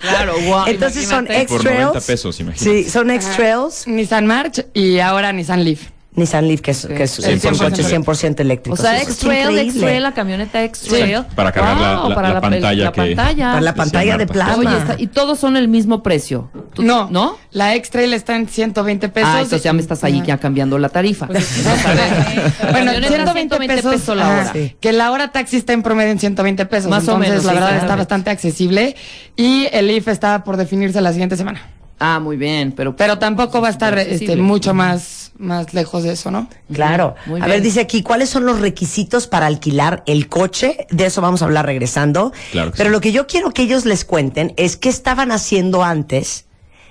[0.00, 1.54] Claro, guau, Entonces son imagínate.
[1.54, 1.80] X-Trails.
[1.92, 2.82] 90 pesos, imagínate.
[2.84, 5.93] Sí, son X-Trails, Nissan March y ahora Nissan Leaf.
[6.16, 8.78] Nissan Leaf, que, es, que es- El son 100% coches 100% O eléctricos.
[8.80, 9.58] sea, Eso es X-Trail.
[9.58, 11.24] X-Trail, la camioneta X-Trail.
[11.34, 13.46] Para cargar la- Wow, la- para la pantalla la que- pantalla.
[13.48, 14.56] Para la Decía pantalla de plasma.
[14.58, 16.50] Oye, está- y todos son el mismo precio.
[16.72, 17.36] Tú- No, ¿No?
[17.50, 19.28] La X-Trail está en 120 pesos.
[19.32, 20.24] Ah, entonces ya me estás ahí Ajá.
[20.26, 21.26] ya cambiando la tarifa.
[22.70, 24.52] Bueno, Camioneta 120 pesos, la hora.
[24.52, 24.76] Sí.
[24.80, 26.90] Que la hora taxi está en promedio en 120 pesos.
[26.90, 28.96] Más o entonces, menos, la sí, verdad está bastante accesible.
[29.36, 31.60] Y el IF está por definirse la siguiente semana.
[31.98, 36.12] Ah, muy bien, pero Pero tampoco va a estar este, mucho más, más lejos de
[36.12, 36.48] eso, ¿no?
[36.72, 37.14] Claro.
[37.26, 37.50] Muy a bien.
[37.56, 40.86] ver, dice aquí, ¿cuáles son los requisitos para alquilar el coche?
[40.90, 42.32] De eso vamos a hablar regresando.
[42.52, 42.92] Claro Pero sí.
[42.92, 46.46] lo que yo quiero que ellos les cuenten es qué estaban haciendo antes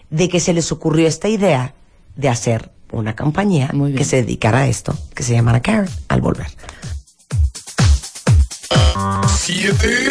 [0.10, 1.74] de que se les ocurrió esta idea
[2.16, 6.48] de hacer una compañía que se dedicara a esto, que se llamara Karen, al volver.
[9.38, 10.10] Siete.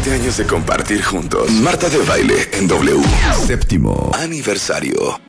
[0.00, 1.50] Siete años de compartir juntos.
[1.50, 3.02] Marta de baile en W.
[3.48, 5.20] Séptimo aniversario.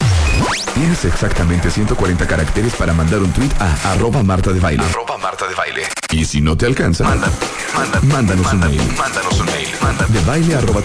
[0.76, 4.84] Tienes exactamente 140 caracteres para mandar un tweet a arroba Marta de baile.
[4.84, 5.82] Arroba Marta de baile.
[6.12, 7.32] Y si no te alcanza, manda,
[7.76, 8.82] manda- mándanos un mail.
[8.96, 9.68] Mándanos un mail.
[10.10, 10.82] De baile arroba.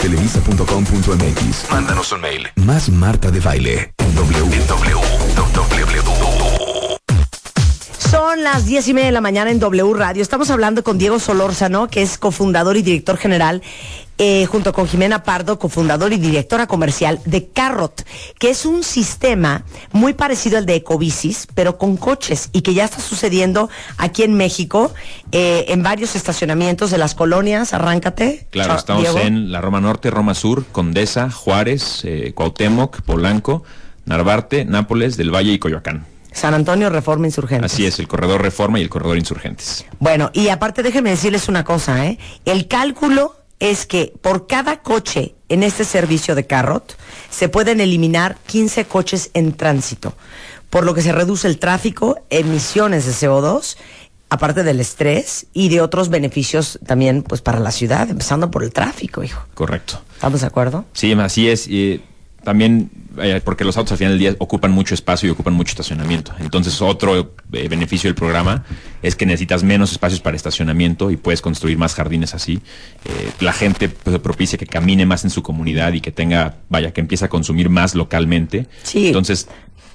[1.70, 2.48] Mándanos un mail.
[2.56, 3.93] Más Marta de baile
[8.14, 10.22] Son las diez y media de la mañana en W Radio.
[10.22, 13.60] Estamos hablando con Diego Solórzano, que es cofundador y director general,
[14.18, 18.06] eh, junto con Jimena Pardo, cofundador y directora comercial de Carrot,
[18.38, 22.84] que es un sistema muy parecido al de Ecobicis, pero con coches y que ya
[22.84, 24.94] está sucediendo aquí en México,
[25.32, 27.74] eh, en varios estacionamientos de las colonias.
[27.74, 28.46] Arráncate.
[28.50, 29.18] Claro, Chao, estamos Diego.
[29.18, 33.64] en la Roma Norte, Roma Sur, Condesa, Juárez, eh, Cuauhtémoc, Polanco,
[34.04, 36.13] Narvarte, Nápoles, Del Valle y Coyoacán.
[36.34, 37.64] San Antonio Reforma Insurgente.
[37.64, 39.86] Así es, el corredor Reforma y el corredor Insurgentes.
[40.00, 42.18] Bueno, y aparte déjenme decirles una cosa, ¿eh?
[42.44, 46.98] El cálculo es que por cada coche en este servicio de Carrot
[47.30, 50.14] se pueden eliminar 15 coches en tránsito,
[50.70, 53.76] por lo que se reduce el tráfico, emisiones de CO2,
[54.28, 58.72] aparte del estrés y de otros beneficios también pues para la ciudad, empezando por el
[58.72, 59.46] tráfico, hijo.
[59.54, 60.02] Correcto.
[60.14, 60.84] ¿Estamos de acuerdo?
[60.92, 61.68] Sí, así es.
[61.68, 62.02] Y
[62.42, 62.90] también,
[63.22, 66.32] eh, porque los autos al final del día ocupan mucho espacio y ocupan mucho estacionamiento.
[66.40, 68.64] Entonces, otro eh, beneficio del programa
[69.02, 72.60] es que necesitas menos espacios para estacionamiento y puedes construir más jardines así.
[73.04, 76.92] Eh, la gente pues, propicia que camine más en su comunidad y que tenga, vaya,
[76.92, 78.66] que empiece a consumir más localmente.
[78.82, 79.06] Sí.
[79.08, 79.48] Entonces,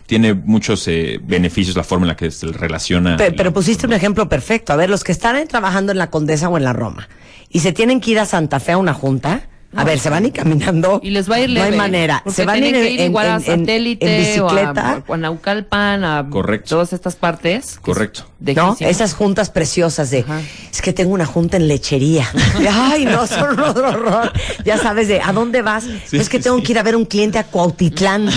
[0.05, 3.17] tiene muchos eh, beneficios la forma en la que se relaciona.
[3.17, 4.73] Pe- Pero, pusiste un ejemplo perfecto.
[4.73, 7.07] A ver, los que están trabajando en la Condesa o en la Roma
[7.51, 10.23] y se tienen que ir a Santa Fe a una junta, a ver, se van
[10.23, 10.99] a ir caminando.
[11.03, 11.77] Y les va a ir No hay leve.
[11.77, 12.23] manera.
[12.27, 15.03] Se van a ir en, igual en- satélite en bicicleta.
[15.07, 16.69] o a, a Naucalpan, a Correcto.
[16.71, 17.77] todas estas partes.
[17.81, 18.25] Correcto.
[18.45, 18.75] es ¿No?
[18.79, 20.41] Esas juntas preciosas de, Ajá.
[20.71, 22.27] es que tengo una junta en lechería.
[22.71, 24.31] Ay, no, son un horror.
[24.65, 25.83] Ya sabes de, ¿a dónde vas?
[25.85, 26.63] es que sí, tengo sí.
[26.63, 28.29] que ir a ver un cliente a Cuautitlán.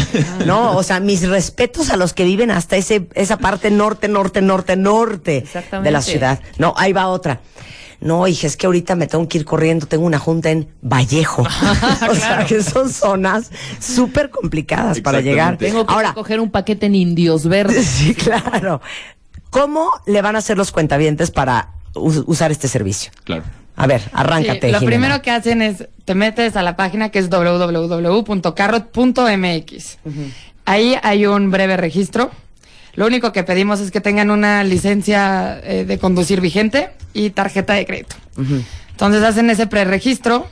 [0.47, 4.43] No, o sea, mis respetos a los que viven hasta ese, esa parte norte, norte,
[4.43, 5.89] norte, norte Exactamente.
[5.89, 6.41] de la ciudad.
[6.59, 7.41] No, ahí va otra.
[8.03, 11.43] No, hija, es que ahorita me tengo que ir corriendo, tengo una junta en Vallejo.
[12.11, 15.57] o sea, que son zonas súper complicadas para llegar.
[15.57, 17.87] Tengo que Ahora, coger un paquete en Indios Verdes.
[18.03, 18.81] Sí, claro.
[19.51, 23.13] ¿Cómo le van a hacer los cuentavientes para us- usar este servicio?
[23.25, 23.45] Claro.
[23.77, 24.67] A ver, arráncate.
[24.67, 24.97] Sí, lo Jimena.
[24.99, 29.99] primero que hacen es, te metes a la página que es www.carrot.mx.
[30.65, 32.31] Ahí hay un breve registro.
[32.95, 37.73] Lo único que pedimos es que tengan una licencia eh, de conducir vigente y tarjeta
[37.75, 38.17] de crédito.
[38.91, 40.47] Entonces hacen ese preregistro.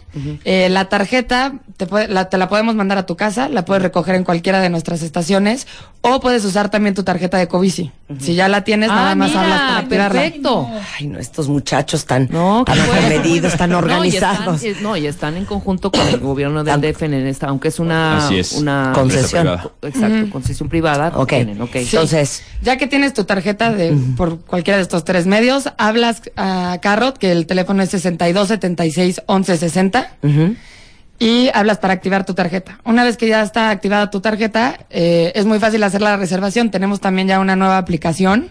[0.45, 3.83] Eh, la tarjeta te, puede- la, te la podemos mandar a tu casa, la puedes
[3.83, 5.67] recoger en cualquiera de nuestras estaciones
[6.03, 7.91] o puedes usar también tu tarjeta de Covici.
[8.19, 10.21] Si ya la tienes, nada ah, más hablas para mira, activarla.
[10.23, 10.69] perfecto.
[10.99, 14.63] Ay, no, estos muchachos tan, No, tan medidos, tan No, y organizados.
[14.63, 17.79] están, no, y están en conjunto con el gobierno del DF en esta, aunque es
[17.79, 18.53] una, es.
[18.53, 19.47] una Concesión.
[19.83, 21.13] Exacto, concesión privada.
[21.15, 21.29] Ok.
[21.29, 21.77] tienen, ok.
[21.77, 26.79] Entonces, Ya que tienes tu tarjeta de por cualquiera de estos tres medios, hablas a
[26.81, 30.57] Carrot, que el teléfono es 62 76 11 60, ujú,
[31.21, 32.81] y hablas para activar tu tarjeta.
[32.85, 36.71] Una vez que ya está activada tu tarjeta, eh, es muy fácil hacer la reservación.
[36.73, 38.51] Tenemos también ya una nueva aplicación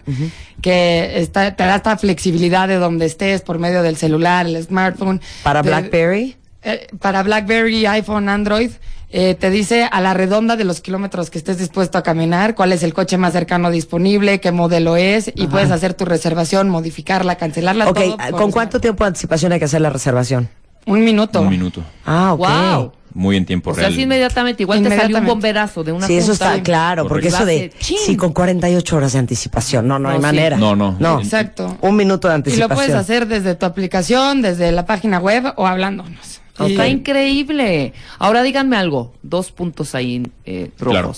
[0.62, 5.20] que está, te da esta flexibilidad de donde estés por medio del celular, el smartphone.
[5.42, 6.36] para De- BlackBerry.
[6.62, 8.70] eh, para BlackBerry, iPhone, Android,
[9.12, 12.72] eh, te dice a la redonda de los kilómetros que estés dispuesto a caminar, cuál
[12.72, 17.34] es el coche más cercano disponible, qué modelo es, y puedes hacer tu reservación, modificarla,
[17.36, 17.88] cancelarla.
[17.88, 20.48] Ok, todo ¿con cuánto tiempo de anticipación hay que hacer la reservación?
[20.86, 21.42] Un minuto.
[21.42, 21.82] Un minuto.
[22.04, 22.38] Ah, ok.
[22.40, 22.92] Wow.
[23.12, 23.92] Muy en tiempo O sea, real.
[23.92, 27.44] así inmediatamente, igual te salió un bomberazo de una Sí, eso está claro, porque eso
[27.44, 27.98] de, chin.
[28.06, 30.26] sí, con 48 horas de anticipación, no, no, hay No, sí.
[30.26, 30.56] manera.
[30.56, 30.96] No, no.
[31.00, 31.76] No, Exacto.
[31.80, 32.68] un minuto de Y anticipación.
[32.68, 36.40] lo puedes hacer desde tu aplicación, desde la página web o hablándonos.
[36.60, 37.94] Y- Está increíble.
[38.20, 39.12] Ahora díganme algo.
[39.22, 40.92] Dos puntos ahí eh, rojos.
[40.92, 41.12] Claro.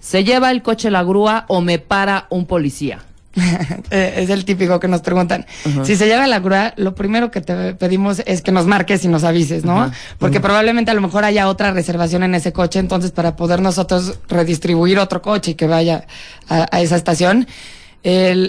[0.00, 2.98] ¿Se lleva el coche la grúa o me para un policía?
[3.90, 5.44] Eh, es el típico que nos preguntan.
[5.82, 9.08] Si se lleva la grúa, lo primero que te pedimos es que nos marques y
[9.08, 9.90] nos avises, ¿no?
[10.18, 14.18] Porque probablemente a lo mejor haya otra reservación en ese coche, entonces para poder nosotros
[14.28, 16.06] redistribuir otro coche y que vaya
[16.48, 17.46] a, a esa estación,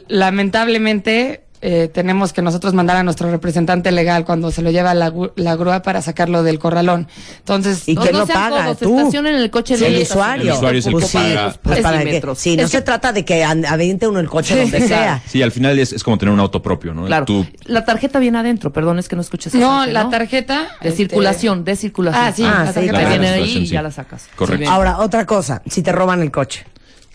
[0.07, 5.09] lamentablemente eh, tenemos que nosotros mandar a nuestro representante legal cuando se lo lleva la,
[5.11, 7.07] gu- la grúa para sacarlo del corralón.
[7.39, 8.63] Entonces, ¿Y No, quién no lo sean paga?
[8.65, 8.97] codos, ¿Tú?
[8.99, 10.43] estacionen el coche Sí, de el ahí, usuario.
[10.51, 11.55] El usuario es el Pues que sí, paga.
[11.63, 14.53] pues para que- sí, no Es se que- trata de que aviente uno el coche
[14.55, 15.21] Sí, donde sea.
[15.25, 17.05] Sí, al final es, es como tener un auto propio, ¿no?
[17.05, 17.25] Claro.
[17.25, 19.53] Tú, La tarjeta viene adentro, perdón, es que no escuches.
[19.55, 20.67] no, la tarjeta...
[20.81, 22.23] De este, circulación, de circulación.
[22.25, 23.09] Ah, sí, Ah, la tarjeta Que claro.
[23.09, 23.67] viene ahí y sí.
[23.67, 24.27] ya la sacas.
[24.35, 24.69] Correcto.
[24.69, 26.65] Ahora, otra cosa, si te roban el coche.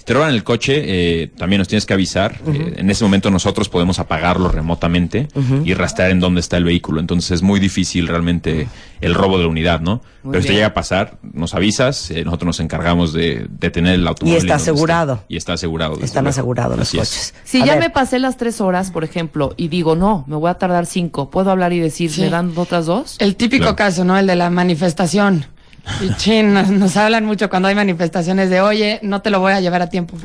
[0.09, 2.41] Si te roban el coche, eh, también nos tienes que avisar.
[2.47, 5.29] Eh, en ese momento nosotros podemos apagarlo remotamente
[5.67, 6.99] y rastrear en dónde está el vehículo.
[7.01, 8.69] Entonces es muy difícil realmente
[9.03, 10.01] el robo de la unidad, ¿no?
[10.23, 10.57] Muy Pero si te bien.
[10.61, 14.39] llega a pasar, nos avisas, eh, nosotros nos encargamos de detener el automóvil.
[14.39, 15.25] está en donde asegurado.
[15.29, 15.95] Y está asegurado.
[16.01, 16.31] Están luego.
[16.31, 17.09] asegurados los Así es.
[17.11, 17.35] coches.
[17.45, 20.37] Si A ya ver, me pasé las tres horas, por ejemplo, y digo, no, me
[20.37, 22.23] voy a tardar cinco, ¿puedo hablar y decir, Sí.
[22.23, 23.17] me dan otras dos?
[23.19, 23.77] El típico Claro.
[23.77, 24.17] caso, ¿no?
[24.17, 25.45] El de la manifestación.
[26.03, 29.53] Y chin, nos, nos hablan mucho cuando hay manifestaciones de, oye, no te lo voy
[29.53, 30.17] a llevar a tiempo.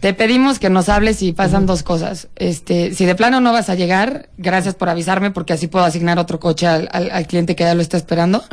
[0.00, 2.28] Te pedimos que nos hables y pasan dos cosas.
[2.36, 6.18] Este, si de plano no vas a llegar, gracias por avisarme porque así puedo asignar
[6.18, 8.44] otro coche al, al- al cliente que ya lo está esperando.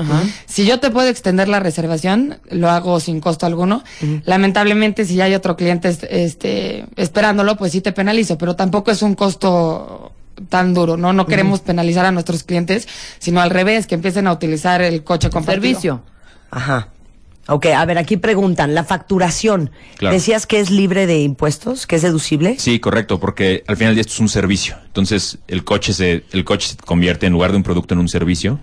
[0.45, 3.83] Si yo te puedo extender la reservación, lo hago sin costo alguno.
[4.25, 8.91] Lamentablemente, si ya hay otro cliente est- este, esperándolo, pues sí te penalizo, pero tampoco
[8.91, 10.13] es un costo
[10.49, 11.11] tan duro, ¿no?
[11.13, 12.87] No queremos penalizar a nuestros clientes,
[13.19, 15.61] sino al revés, que empiecen a utilizar el coche compartido.
[15.63, 16.03] Servicio.
[16.53, 16.89] Ajá.
[17.49, 19.69] Ok, a ver, aquí preguntan, la facturación.
[19.97, 20.15] Claro.
[20.15, 22.55] ¿Decías que es libre de impuestos, que es deducible?
[22.57, 24.77] Sí, correcto, porque al final esto es un servicio.
[24.85, 28.07] Entonces, el coche se, el coche se convierte en lugar de un producto en un
[28.07, 28.59] servicio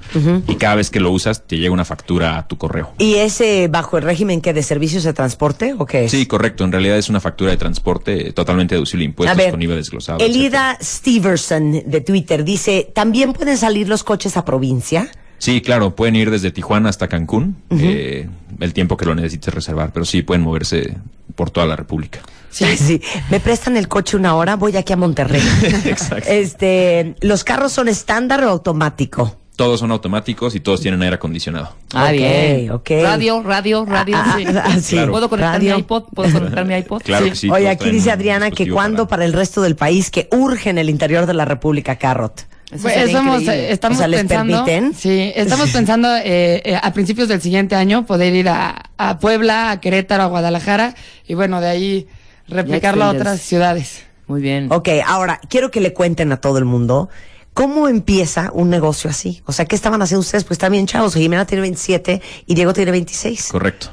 [0.46, 2.94] y cada vez que lo usas te llega una factura a tu correo.
[2.96, 6.10] ¿Y es eh, bajo el régimen que de servicios de transporte o qué es?
[6.12, 6.64] Sí, correcto.
[6.64, 9.74] En realidad es una factura de transporte totalmente deducible de impuestos A ver, con IVA
[9.74, 10.20] desglosado.
[10.20, 10.38] etcétera.
[10.38, 15.10] Elida Steverson de Twitter dice, ¿también pueden salir los coches a provincia?
[15.40, 18.28] Sí, claro, pueden ir desde Tijuana hasta Cancún, eh,
[18.60, 20.98] el tiempo que lo necesites reservar, pero sí pueden moverse
[21.34, 22.20] por toda la República.
[22.50, 23.00] Sí.
[23.30, 24.56] ¿Me prestan el coche una hora?
[24.56, 25.40] Voy aquí a Monterrey.
[25.86, 26.28] Exacto.
[26.30, 29.36] Este, ¿los carros son estándar o automático?
[29.56, 31.74] Todos son automáticos y todos tienen aire acondicionado.
[31.94, 32.70] Ah, bien.
[32.70, 32.90] ok.
[33.02, 34.16] Radio, radio, radio.
[34.18, 34.44] Ah, sí.
[34.46, 34.94] ah, sí.
[34.96, 35.12] Claro.
[35.12, 35.74] ¿Puedo conectar Radio.
[35.74, 36.04] mi iPod?
[36.14, 37.02] ¿Puedo conectar mi iPod?
[37.04, 37.48] Claro que sí.
[37.50, 40.78] Oye, aquí dice Adriana que cuando para- para el resto del país que urge en
[40.78, 42.46] el interior de la República Carrot.
[42.70, 44.94] Eso Pues estamos, eh, estamos O sea, ¿les pensando, permiten?
[44.94, 49.72] Sí, estamos pensando eh, eh, a principios del siguiente año poder ir a, a Puebla,
[49.72, 50.94] a Querétaro, a Guadalajara
[51.26, 52.08] y bueno, de ahí
[52.46, 54.04] replicarlo a otras ciudades.
[54.26, 54.70] Muy bien.
[54.70, 57.08] Ok, ahora quiero que le cuenten a todo el mundo
[57.54, 59.42] cómo empieza un negocio así.
[59.46, 60.44] O sea, ¿qué estaban haciendo ustedes?
[60.44, 61.14] Pues están bien chavos.
[61.14, 63.48] Jimena tiene 27 y Diego tiene 26.
[63.50, 63.88] Correcto.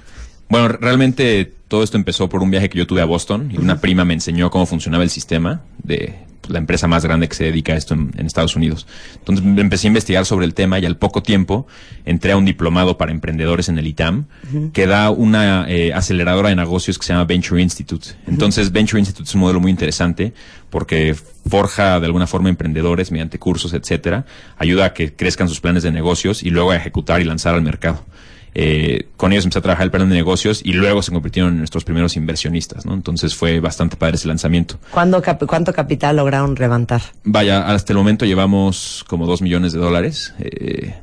[0.49, 3.81] Bueno, realmente todo esto empezó por un viaje que yo tuve a Boston y una
[3.81, 6.15] prima me enseñó cómo funcionaba el sistema de
[6.47, 8.87] pues, la empresa más grande que se dedica a esto en, en Estados Unidos.
[9.15, 11.67] Entonces me empecé a investigar sobre el tema y al poco tiempo
[12.05, 14.25] entré a un diplomado para emprendedores en el ITAM
[14.71, 18.09] que da una eh, aceleradora de negocios que se llama Venture Institute.
[18.27, 20.33] Entonces Venture Institute es un modelo muy interesante
[20.69, 21.15] porque
[21.49, 24.25] forja de alguna forma emprendedores mediante cursos, etcétera,
[24.57, 27.61] ayuda a que crezcan sus planes de negocios y luego a ejecutar y lanzar al
[27.61, 28.05] mercado.
[28.55, 31.59] Eh, con ellos empecé a trabajar el plan de negocios y luego se convirtieron en
[31.59, 32.93] nuestros primeros inversionistas, ¿no?
[32.93, 34.79] Entonces fue bastante padre ese lanzamiento.
[34.91, 37.01] ¿Cuándo cap- ¿Cuánto capital lograron levantar?
[37.23, 40.95] Vaya, hasta el momento llevamos como dos millones de dólares eh,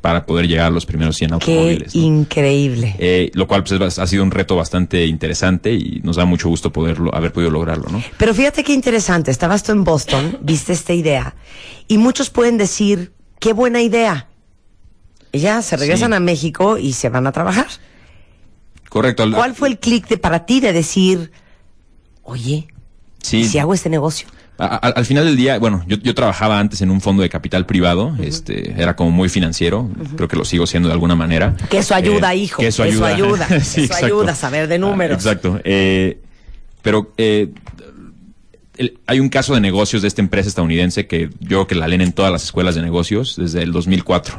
[0.00, 1.94] para poder llegar a los primeros 100 Qué automóviles.
[1.96, 2.02] ¿no?
[2.02, 2.94] increíble.
[2.98, 6.48] Eh, lo cual pues, es- ha sido un reto bastante interesante y nos da mucho
[6.48, 8.02] gusto poderlo, haber podido lograrlo, ¿no?
[8.16, 9.30] Pero fíjate qué interesante.
[9.32, 11.34] Estabas tú en Boston, viste esta idea
[11.88, 14.28] y muchos pueden decir, qué buena idea.
[15.32, 16.16] Ya se regresan Sí.
[16.16, 17.66] a México y se van a trabajar.
[18.88, 19.24] Correcto.
[19.32, 21.32] ¿Cuál fue el clic de para ti de decir,
[22.22, 22.68] oye,
[23.22, 23.38] Sí.
[23.40, 24.28] ¿y si hago este negocio?
[24.58, 27.30] A- a- al final del día, bueno, yo, yo trabajaba antes en un fondo de
[27.30, 31.56] capital privado, este, era como muy financiero, creo que lo sigo siendo de alguna manera.
[31.70, 32.60] Que eso ayuda, Eh, hijo.
[32.60, 33.46] Que eso Eso ayuda.
[33.46, 33.48] ayuda.
[33.64, 35.16] Sí, Eso ayuda a saber de números.
[35.16, 35.58] Ah, exacto.
[35.64, 36.20] Eh,
[36.82, 37.48] pero eh,
[38.82, 41.88] el- hay un caso de negocios de esta empresa estadounidense que yo creo que la
[41.88, 44.38] leen en todas las escuelas de negocios desde el 2004.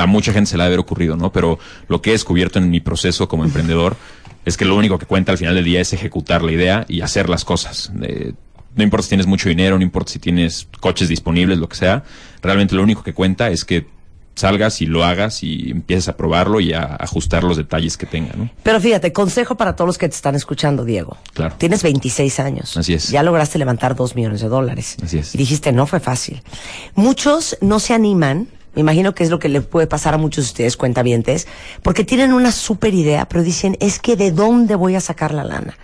[0.00, 1.32] A mucha gente se le ha de haber ocurrido, ¿no?
[1.32, 3.96] Pero lo que he descubierto en mi proceso como emprendedor
[4.44, 7.02] es que lo único que cuenta al final del día es ejecutar la idea y
[7.02, 7.92] hacer las cosas.
[8.02, 8.32] Eh,
[8.76, 12.04] no importa si tienes mucho dinero, no importa si tienes coches disponibles, lo que sea.
[12.40, 13.86] Realmente lo único que cuenta es que
[14.40, 18.32] salgas y lo hagas y empieces a probarlo y a ajustar los detalles que tenga,
[18.36, 18.50] ¿no?
[18.62, 21.16] Pero fíjate, consejo para todos los que te están escuchando, Diego.
[21.34, 21.54] Claro.
[21.58, 22.76] Tienes 26 años.
[22.76, 23.10] Así es.
[23.10, 24.96] Ya lograste levantar 2 millones de dólares.
[25.02, 25.34] Así es.
[25.34, 26.42] Y dijiste, no fue fácil.
[26.94, 28.48] Muchos no se animan.
[28.74, 31.48] Me imagino que es lo que le puede pasar a muchos de ustedes, cuentavientes,
[31.82, 35.42] porque tienen una super idea, pero dicen, es que ¿de dónde voy a sacar la
[35.42, 35.76] lana?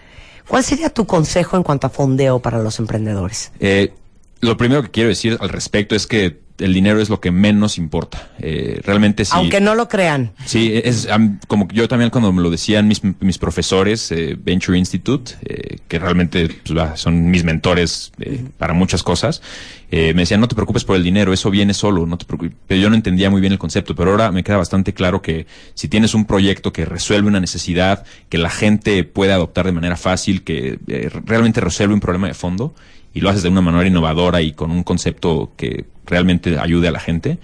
[0.46, 3.50] ¿Cuál sería tu consejo en cuanto a fondeo para los emprendedores?
[3.58, 3.92] Eh,
[4.40, 7.78] lo primero que quiero decir al respecto es que el dinero es lo que menos
[7.78, 8.30] importa.
[8.38, 9.32] Eh, realmente sí.
[9.34, 10.32] Aunque no lo crean.
[10.44, 14.78] Sí, es am, como yo también cuando me lo decían mis, mis profesores, eh, Venture
[14.78, 19.42] Institute, eh, que realmente pues, va, son mis mentores eh, para muchas cosas,
[19.90, 22.56] eh, me decían, no te preocupes por el dinero, eso viene solo, no te preocupes.
[22.66, 25.46] Pero yo no entendía muy bien el concepto, pero ahora me queda bastante claro que
[25.74, 29.96] si tienes un proyecto que resuelve una necesidad, que la gente puede adoptar de manera
[29.96, 32.74] fácil, que eh, realmente resuelve un problema de fondo,
[33.14, 36.92] y lo haces de una manera innovadora y con un concepto que realmente ayude a
[36.92, 37.38] la gente,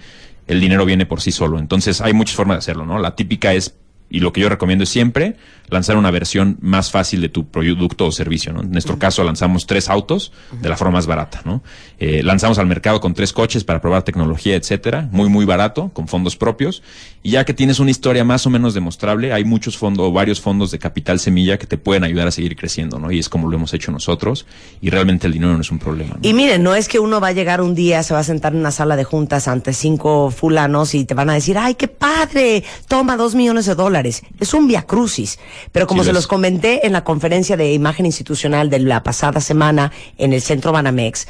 [0.47, 1.59] el dinero viene por sí solo.
[1.59, 2.99] Entonces hay muchas formas de hacerlo, ¿no?
[2.99, 3.75] La típica es,
[4.09, 5.35] y lo que yo recomiendo es siempre,
[5.69, 8.61] lanzar una versión más fácil de tu producto o servicio, ¿no?
[8.61, 11.63] En nuestro caso lanzamos tres autos de la forma más barata, ¿no?
[11.97, 16.07] Eh, lanzamos al mercado con tres coches para probar tecnología, etcétera, muy, muy barato, con
[16.07, 16.83] fondos propios.
[17.23, 20.41] Y ya que tienes una historia más o menos demostrable, hay muchos fondos, o varios
[20.41, 23.11] fondos de capital semilla que te pueden ayudar a seguir creciendo, ¿no?
[23.11, 24.45] Y es como lo hemos hecho nosotros,
[24.81, 26.19] y realmente el dinero no es un problema, ¿no?
[26.21, 28.53] Y miren, no es que uno va a llegar un día, se va a sentar
[28.53, 31.87] en una sala de juntas ante cinco fulanos y te van a decir, ay, qué
[31.87, 33.92] padre, toma dos millones de dólares.
[33.93, 34.23] Dólares.
[34.39, 35.39] Es un via crucis.
[35.71, 39.03] Pero como Sí, se lo los comenté en la conferencia de imagen institucional de la
[39.03, 41.27] pasada semana en el Centro Banamex,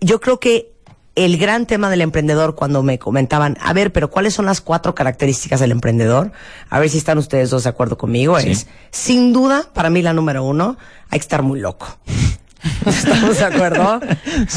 [0.00, 0.72] yo creo que
[1.14, 4.94] el gran tema del emprendedor cuando me comentaban, a ver, pero ¿cuáles son las cuatro
[4.94, 6.32] características del emprendedor?
[6.70, 8.40] A ver si están ustedes dos de acuerdo conmigo.
[8.40, 8.50] Sí.
[8.50, 10.78] Es, sin duda, para mí la número uno,
[11.10, 11.98] hay que estar muy loco.
[12.86, 14.00] ¿Estamos de acuerdo?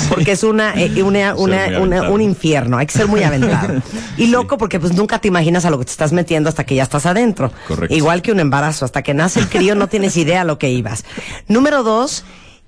[0.10, 3.82] Porque es una, eh, una, una- una- un infierno, hay que ser muy aventado.
[4.18, 6.76] Y loco porque pues nunca te imaginas a lo que te estás metiendo hasta que
[6.76, 7.52] ya estás adentro.
[7.68, 7.94] Correcto.
[7.96, 10.70] Igual que un embarazo, hasta que nace el crío no tienes idea a lo que
[10.70, 11.04] ibas.
[11.48, 12.24] Número dos,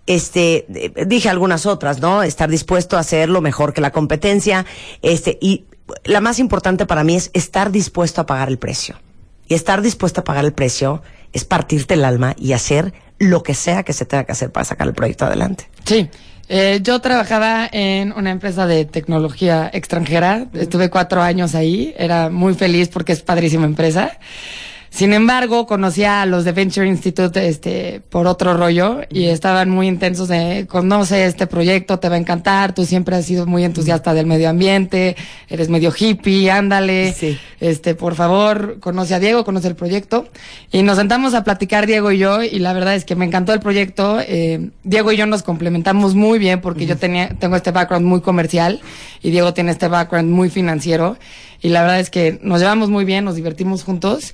[0.08, 2.24] este, eh, dije algunas otras, ¿no?
[2.24, 4.66] Estar dispuesto a hacer lo mejor que la competencia,
[5.02, 5.66] este, y
[6.04, 8.96] la más importante para mí es estar dispuesto a pagar el precio.
[9.48, 13.54] Y estar dispuesto a pagar el precio es partirte el alma y hacer lo que
[13.54, 15.70] sea que se tenga que hacer para sacar el proyecto adelante.
[15.86, 16.10] Sí.
[16.50, 20.48] Eh, yo trabajaba en una empresa de tecnología extranjera.
[20.54, 21.94] Estuve cuatro años ahí.
[21.98, 24.18] Era muy feliz porque es padrísima empresa.
[24.98, 29.88] Sin embargo, conocí a los de Venture Institute este, por otro rollo y estaban muy
[29.88, 34.16] intensos de conoce este proyecto, te va a encantar, tú siempre has sido muy entusiasta
[34.16, 35.16] del medio ambiente,
[35.50, 37.38] eres medio hippie, ándale, Sí.
[37.60, 40.30] este, por favor, conoce a Diego, conoce el proyecto.
[40.72, 43.54] Y nos sentamos a platicar Diego y yo, y la verdad es que me encantó
[43.54, 44.18] el proyecto.
[44.20, 48.22] Eh, Diego y yo nos complementamos muy bien porque yo tenía, tengo este background muy
[48.22, 48.82] comercial
[49.22, 51.18] y Diego tiene este background muy financiero.
[51.62, 54.34] Y la verdad es que nos llevamos muy bien, nos divertimos juntos.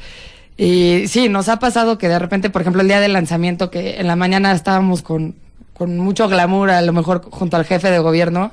[0.57, 3.99] Y sí, nos ha pasado que de repente, por ejemplo, el día del lanzamiento, que
[3.99, 5.35] en la mañana estábamos con,
[5.73, 8.51] con mucho glamour, a lo mejor junto al jefe de gobierno,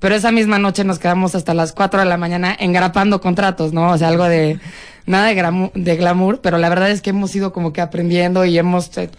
[0.00, 3.90] pero esa misma noche nos quedamos hasta las 4 de la mañana engrapando contratos, ¿no?
[3.90, 4.58] O sea, algo de,
[5.04, 8.46] nada de, gramu- de glamour, pero la verdad es que hemos ido como que aprendiendo
[8.46, 9.10] y hemos eh,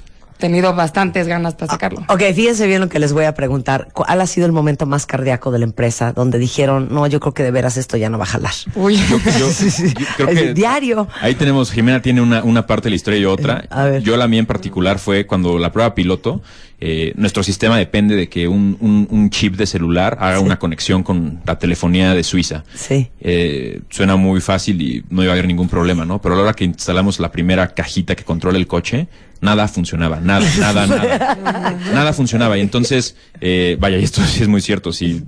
[0.44, 2.02] tenido bastantes ganas para sacarlo.
[2.10, 3.88] Ok, fíjense bien lo que les voy a preguntar.
[3.94, 7.34] ¿Cuál ha sido el momento más cardíaco de la empresa donde dijeron, no, yo creo
[7.34, 8.52] que de veras esto ya no va a jalar?
[8.76, 9.48] Uy, Yo- yo
[10.18, 11.08] creo Es que diario.
[11.22, 13.64] Ahí tenemos, Jimena tiene una, una parte de la historia y otra.
[13.70, 14.04] A ver.
[14.04, 16.42] Yo la mía en particular fue cuando la prueba piloto,
[16.86, 21.02] eh, nuestro sistema depende de que un, un, un chip de celular haga una conexión
[21.02, 22.66] con la telefonía de Suiza.
[22.76, 23.10] Sí.
[23.22, 26.22] Eh, suena muy fácil y no iba a haber ningún problema, ¿no?
[26.22, 29.08] Pero a la hora que instalamos la primera cajita que controla el coche,
[29.40, 31.78] nada funcionaba, nada, nada, nada.
[31.94, 32.58] nada funcionaba.
[32.58, 35.24] Y entonces, eh, vaya, y esto sí es muy cierto, si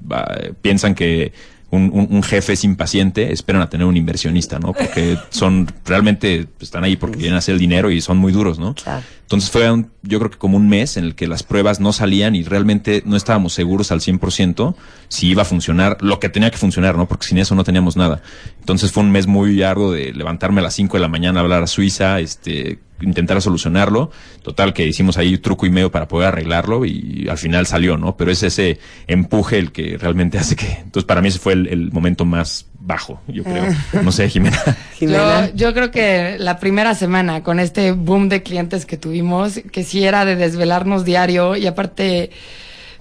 [0.61, 1.31] piensan que
[1.75, 4.73] un, un- un jefe es impaciente, esperan a tener un inversionista, ¿no?
[4.73, 8.73] Porque son, realmente están ahí porque quieren hacer el dinero y son muy duros, ¿no?
[8.75, 9.03] Claro.
[9.21, 11.93] Entonces fue un- yo creo que como un mes en el que las pruebas no
[11.93, 14.75] salían y realmente no estábamos seguros al 100%
[15.07, 17.07] si iba a funcionar lo que tenía que funcionar, ¿no?
[17.07, 18.21] Porque sin eso no teníamos nada.
[18.59, 21.43] Entonces fue un mes muy arduo de levantarme a las 5 de la mañana a
[21.43, 24.11] hablar a Suiza, este, intentar solucionarlo.
[24.41, 28.17] Total que hicimos ahí truco y medio para poder arreglarlo y al final salió, ¿no?
[28.17, 30.71] Pero es ese empuje el que realmente hace que...
[30.71, 33.65] Entonces para mí ese fue el, el momento más bajo, yo creo.
[34.03, 34.61] No sé, Jimena.
[34.97, 35.47] Jimena.
[35.49, 39.83] Yo, yo creo que la primera semana con este boom de clientes que tuvimos, que
[39.83, 42.29] sí era de desvelarnos diario y aparte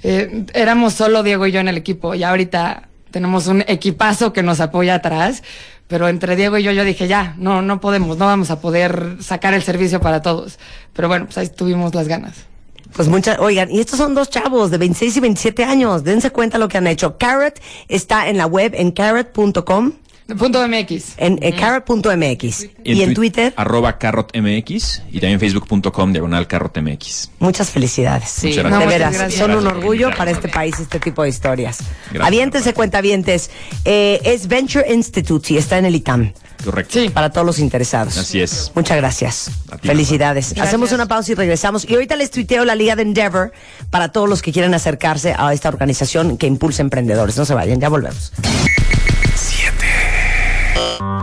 [0.02, 4.42] eh, éramos solo Diego y yo en el equipo y ahorita tenemos un equipazo que
[4.42, 5.42] nos apoya atrás,
[5.88, 9.18] pero entre Diego y yo yo dije ya, no, no podemos, no vamos a poder
[9.20, 10.58] sacar el servicio para todos.
[10.92, 12.46] Pero bueno, pues ahí tuvimos las ganas.
[12.94, 16.04] Pues muchas, oigan, y estos son dos chavos de 26 y 27 años.
[16.04, 17.18] Dense cuenta lo que han hecho.
[17.18, 19.92] Carrot está en la web en carrot.com,
[20.38, 21.14] Punto MX.
[21.18, 23.52] en eh, carrot.mx y en twi- Twitter.
[23.56, 27.30] Arroba carrotmx y también facebook.com diagonal carrotmx.
[27.40, 28.30] Muchas felicidades.
[28.30, 28.48] Sí.
[28.48, 29.34] Muchas De veras, gracias.
[29.38, 29.76] son un Gracias.
[29.82, 31.78] orgullo para este país este tipo de historias.
[32.06, 32.26] Gracias.
[32.26, 33.50] Aviéntense, cuentavientes.
[33.84, 36.32] Eh, es Venture Institute y está en el ITAM.
[36.64, 36.94] Correcto.
[36.98, 37.10] Sí.
[37.10, 38.16] Para todos los interesados.
[38.16, 38.72] Así es.
[38.74, 39.50] Muchas gracias.
[39.82, 40.46] Ti, Felicidades.
[40.46, 40.66] Gracias.
[40.68, 41.84] Hacemos una pausa y regresamos.
[41.86, 43.52] Y ahorita les tuiteo la Liga de Endeavor
[43.90, 47.36] para todos los que quieren acercarse a esta organización que impulsa emprendedores.
[47.36, 48.32] No se vayan, ya volvemos.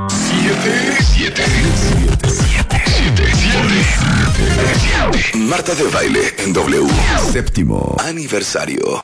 [0.10, 0.97] Siete.
[1.02, 1.43] Siete.
[1.76, 2.30] Siete.
[2.30, 3.26] Siete.
[3.36, 3.76] Siete.
[5.38, 6.88] Marta de baile en W.
[7.32, 8.99] Séptimo aniversario.